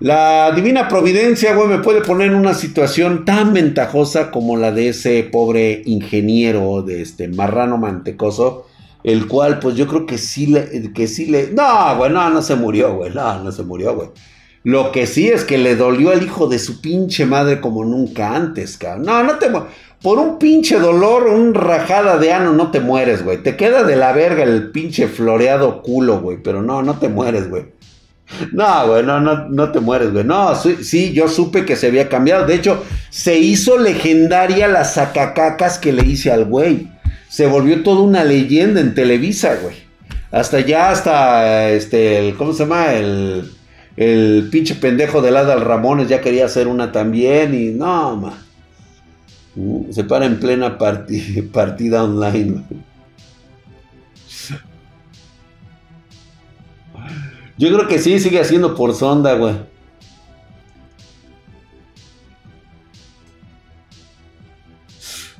[0.00, 4.88] la divina providencia, güey, me puede poner en una situación tan ventajosa como la de
[4.88, 8.66] ese pobre ingeniero de este marrano mantecoso,
[9.04, 12.40] el cual, pues yo creo que sí le, que sí le, no, güey, no, no
[12.40, 14.08] se murió, güey, no, no se murió, güey.
[14.62, 18.34] Lo que sí es que le dolió al hijo de su pinche madre como nunca
[18.36, 19.06] antes, cabrón.
[19.06, 19.48] No, no te
[20.02, 23.42] por un pinche dolor, un rajada de ano, no te mueres, güey.
[23.42, 26.38] Te queda de la verga el pinche floreado culo, güey.
[26.42, 27.66] Pero no, no te mueres, güey.
[28.52, 30.24] No, güey, no, no, no te mueres, güey.
[30.24, 32.46] No, sí, yo supe que se había cambiado.
[32.46, 36.88] De hecho, se hizo legendaria las sacacacas que le hice al güey.
[37.28, 39.76] Se volvió toda una leyenda en Televisa, güey.
[40.30, 42.94] Hasta ya, hasta, este, ¿cómo se llama?
[42.94, 43.50] El,
[43.96, 48.46] el pinche pendejo de Adal Ramones ya quería hacer una también y no, ma.
[49.90, 50.78] Se para en plena
[51.52, 52.62] partida, online.
[57.58, 59.54] Yo creo que sí, sigue haciendo por sonda, güey.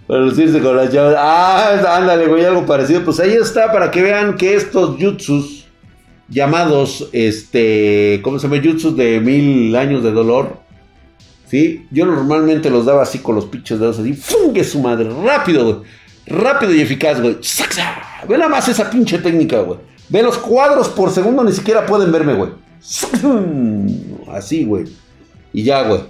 [0.07, 1.17] Para lucirse con las llaves.
[1.17, 3.05] Ah, ándale, güey, algo parecido.
[3.05, 5.60] Pues ahí está, para que vean que estos jutsus
[6.31, 8.63] llamados, este, ¿cómo se llama?
[8.63, 10.59] Jutsus de mil años de dolor.
[11.47, 11.87] ¿Sí?
[11.91, 14.13] Yo normalmente los daba así con los pinches dedos así.
[14.15, 15.11] ¡Fungue su madre!
[15.11, 15.77] Rápido, güey.
[16.27, 17.39] Rápido y eficaz, güey.
[18.29, 19.81] Ve nada más esa pinche técnica, güey.
[20.09, 22.51] Ve los cuadros por segundo, ni siquiera pueden verme, güey.
[24.33, 24.85] Así, güey.
[25.53, 26.03] Y ya, güey.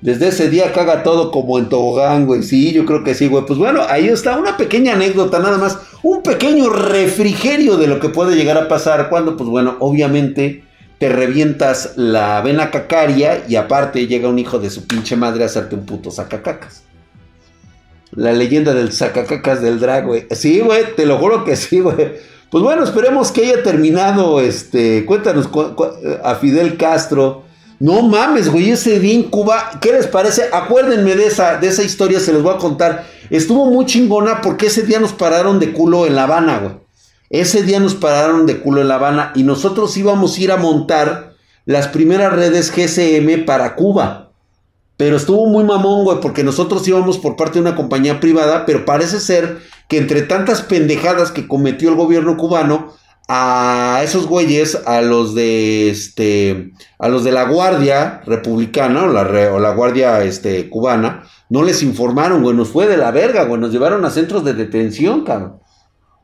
[0.00, 2.42] Desde ese día caga todo como en tobogán, güey.
[2.44, 3.44] Sí, yo creo que sí, güey.
[3.46, 5.78] Pues bueno, ahí está una pequeña anécdota, nada más.
[6.04, 10.64] Un pequeño refrigerio de lo que puede llegar a pasar cuando, pues bueno, obviamente
[10.98, 15.46] te revientas la vena cacaria y aparte llega un hijo de su pinche madre a
[15.46, 16.82] hacerte un puto sacacacas.
[18.12, 20.26] La leyenda del sacacacas del drag, güey.
[20.30, 22.14] Sí, güey, te lo juro que sí, güey.
[22.50, 25.90] Pues bueno, esperemos que haya terminado, este, cuéntanos cu- cu-
[26.22, 27.44] a Fidel Castro.
[27.80, 30.48] No mames, güey, ese día en Cuba, ¿qué les parece?
[30.52, 33.06] Acuérdenme de esa, de esa historia, se les voy a contar.
[33.30, 36.72] Estuvo muy chingona porque ese día nos pararon de culo en La Habana, güey.
[37.30, 40.56] Ese día nos pararon de culo en La Habana y nosotros íbamos a ir a
[40.56, 41.34] montar
[41.66, 44.32] las primeras redes GSM para Cuba.
[44.96, 48.84] Pero estuvo muy mamón, güey, porque nosotros íbamos por parte de una compañía privada, pero
[48.84, 52.94] parece ser que entre tantas pendejadas que cometió el gobierno cubano,
[53.28, 59.52] a esos güeyes, a los de este, a los de la Guardia Republicana o la,
[59.52, 63.60] o la Guardia este, cubana, no les informaron, güey, nos fue de la verga, güey,
[63.60, 65.58] nos llevaron a centros de detención, cabrón.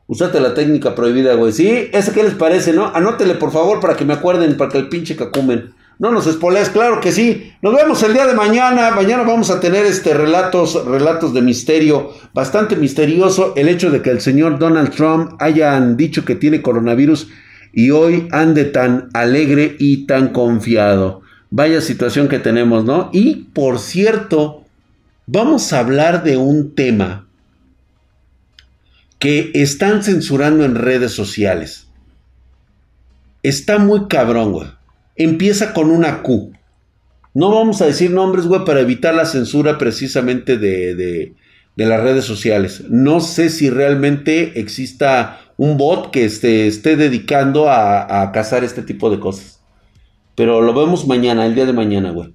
[0.07, 1.51] Usate la técnica prohibida, güey.
[1.51, 2.87] Sí, ¿ese qué les parece, no?
[2.87, 5.73] Anótele, por favor, para que me acuerden, para que el pinche cacumen.
[5.97, 7.53] No nos espolees, claro que sí.
[7.61, 8.91] Nos vemos el día de mañana.
[8.91, 12.11] Mañana vamos a tener este relatos, relatos de misterio.
[12.33, 17.29] Bastante misterioso el hecho de que el señor Donald Trump hayan dicho que tiene coronavirus
[17.71, 21.21] y hoy ande tan alegre y tan confiado.
[21.49, 23.09] Vaya situación que tenemos, ¿no?
[23.13, 24.63] Y por cierto,
[25.27, 27.27] vamos a hablar de un tema
[29.19, 31.87] que están censurando en redes sociales.
[33.43, 34.67] Está muy cabrón, güey.
[35.15, 36.51] Empieza con una Q.
[37.33, 41.33] No vamos a decir nombres, güey, para evitar la censura precisamente de, de-
[41.75, 42.83] las redes sociales.
[42.89, 48.81] No sé si realmente exista un bot que esté, esté dedicando a, a cazar este
[48.81, 49.59] tipo de cosas.
[50.35, 52.33] Pero lo vemos mañana, el día de mañana, güey.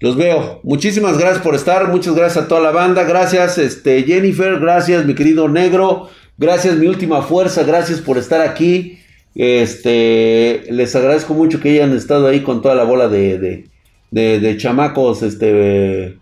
[0.00, 0.60] Los veo.
[0.62, 1.88] Muchísimas gracias por estar.
[1.88, 3.04] Muchas gracias a toda la banda.
[3.04, 4.58] Gracias, este, Jennifer.
[4.60, 6.08] Gracias, mi querido negro.
[6.38, 7.64] Gracias, mi última fuerza.
[7.64, 9.00] Gracias por estar aquí.
[9.38, 13.38] Este, les agradezco mucho que hayan estado ahí con toda la bola de,
[14.10, 16.18] de, de- chamacos, este,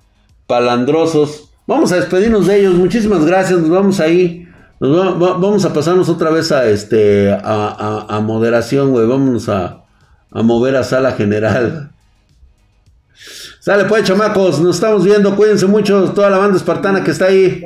[0.46, 1.50] palandrosos.
[1.66, 2.74] Vamos a despedirnos de ellos.
[2.74, 3.58] Muchísimas gracias.
[3.60, 4.46] Nos vamos ahí.
[4.80, 9.06] Nos va- va- vamos a pasarnos otra vez a este, a- a moderación, güey.
[9.06, 9.82] Vámonos a,
[10.30, 11.90] a mover a sala general.
[13.60, 17.64] Sale pues, chamacos, nos estamos viendo, cuídense mucho, toda la banda espartana que está ahí.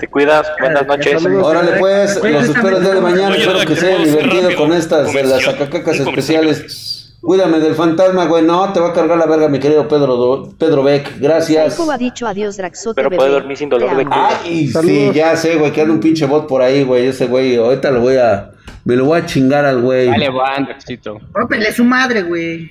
[0.00, 1.24] Te cuidas, buenas noches.
[1.26, 4.22] Órale pues, los espero el día de mañana, Oye, espero que Drake, se hayan vamos
[4.22, 6.96] divertido con estas de las sacacacas especiales.
[7.20, 10.54] Cuídame del fantasma, güey, no, te va a cargar la verga, mi querido Pedro, Do-
[10.58, 11.78] Pedro Beck, gracias.
[11.78, 14.16] Ha dicho adiós Draxote Pero puede dormir sin dolor de culo.
[14.42, 17.56] Ay, sí, ya sé, güey, que anda un pinche bot por ahí, güey, ese güey,
[17.56, 18.52] ahorita lo voy a,
[18.84, 20.06] me lo voy a chingar al güey.
[20.06, 21.20] Dale, van, Draxito.
[21.32, 22.70] Rómpele su madre, güey.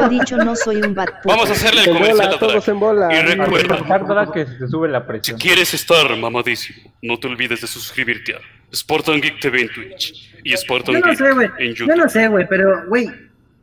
[0.00, 1.34] Ha dicho no soy un bad puta.
[1.34, 3.08] Vamos a hacerle el comercial bola, a todos en bola.
[3.14, 5.38] Y recuerda, que se sube la presión.
[5.38, 8.38] si quieres estar mamadísimo, no te olvides de suscribirte a
[8.74, 11.48] Spartan Geek TV en Twitch y Spartan Yo no Geek sé, güey.
[11.58, 11.96] en Yo YouTube.
[11.96, 13.10] no sé, güey, pero, güey,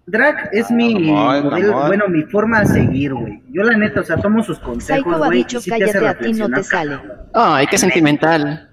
[0.06, 3.41] Drag es mi Ramón, modelo, bueno, mi forma a seguir, güey.
[3.52, 5.38] Yo la neta, o sea, tomo sus consejos, Psycho ha güey.
[5.40, 6.99] dicho hace cállate a ti no te sale.
[7.34, 8.70] Ay, qué sentimental.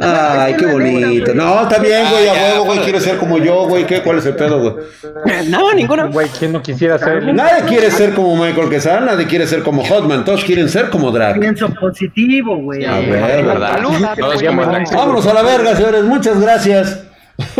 [0.00, 1.34] Ay, qué bonito.
[1.34, 4.02] No, está bien, güey, a huevo, güey, quiere ser como yo, güey, ¿qué?
[4.02, 4.74] ¿Cuál es el pedo, güey?
[5.48, 6.10] No, ninguno.
[6.10, 7.34] Güey, ¿quién no quisiera ser?
[7.34, 11.10] Nadie quiere ser como Michael Quesada, nadie quiere ser como Hotman, todos quieren ser como
[11.10, 11.40] Drag.
[11.40, 12.84] Pienso positivo, güey.
[12.84, 13.80] A ver, ¿Verdad?
[14.92, 16.04] Vámonos a la verga, señores.
[16.04, 17.04] Muchas gracias.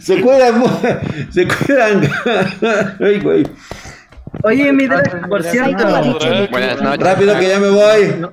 [0.00, 0.62] se cuidan,
[1.30, 2.08] se cuidan.
[3.00, 3.46] Ay, güey.
[4.44, 5.84] Oye, mi Drag, por cierto.
[6.50, 7.06] Buenas noches.
[7.06, 8.26] Rápido que ya me voy.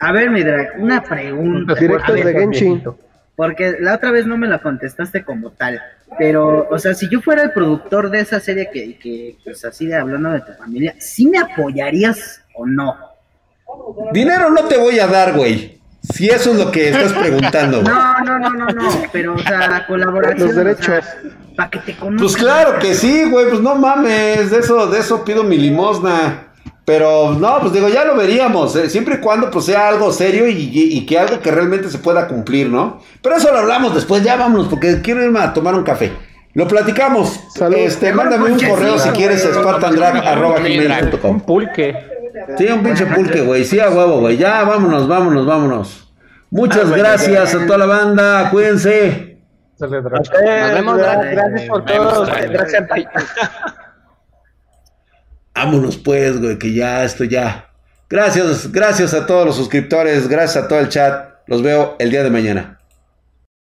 [0.00, 1.74] A ver, mi Drag, una pregunta.
[1.74, 2.82] Directos de Genshin.
[3.36, 5.80] Porque la otra vez no me la contestaste como tal.
[6.18, 9.86] Pero, o sea, si yo fuera el productor de esa serie que, que pues así
[9.86, 12.96] de hablando de tu familia, ¿sí me apoyarías o no?
[14.12, 15.80] Dinero no te voy a dar, güey.
[16.02, 17.92] Si eso es lo que estás preguntando, güey.
[17.92, 18.90] No, no, no, no, no.
[19.12, 20.48] Pero, o sea, la colaboración.
[20.48, 21.04] Los derechos.
[21.56, 22.18] Para que te conozcan.
[22.18, 23.48] Pues claro que sí, güey.
[23.48, 24.50] Pues no mames.
[24.50, 26.49] De eso, de eso pido mi limosna.
[26.90, 28.74] Pero no, pues digo, ya lo veríamos.
[28.74, 31.88] eh, Siempre y cuando pues sea algo serio y, y- y que algo que realmente
[31.88, 33.00] se pueda cumplir, ¿no?
[33.22, 34.24] Pero eso lo hablamos después.
[34.24, 36.10] Ya vámonos porque quiero irme a tomar un café.
[36.52, 37.38] Lo platicamos.
[37.54, 37.76] Salud.
[37.78, 41.40] Este, mándame un correo si quieres a spartandrag.com.
[41.42, 41.94] Pulque.
[42.58, 43.64] Sí, un pinche pulque, güey.
[43.64, 44.36] Sí, a huevo, güey.
[44.36, 46.12] Ya, vámonos, vámonos, vámonos.
[46.50, 47.62] Muchas Ah, bueno, gracias bien.
[47.62, 48.50] a toda la banda.
[48.50, 49.38] Cuídense.
[49.78, 50.98] Nos vemos.
[50.98, 52.26] Gracias por todo.
[52.26, 53.08] Drag.
[55.54, 57.70] Vámonos pues, güey, que ya esto ya.
[58.08, 61.30] Gracias, gracias a todos los suscriptores, gracias a todo el chat.
[61.46, 62.79] Los veo el día de mañana.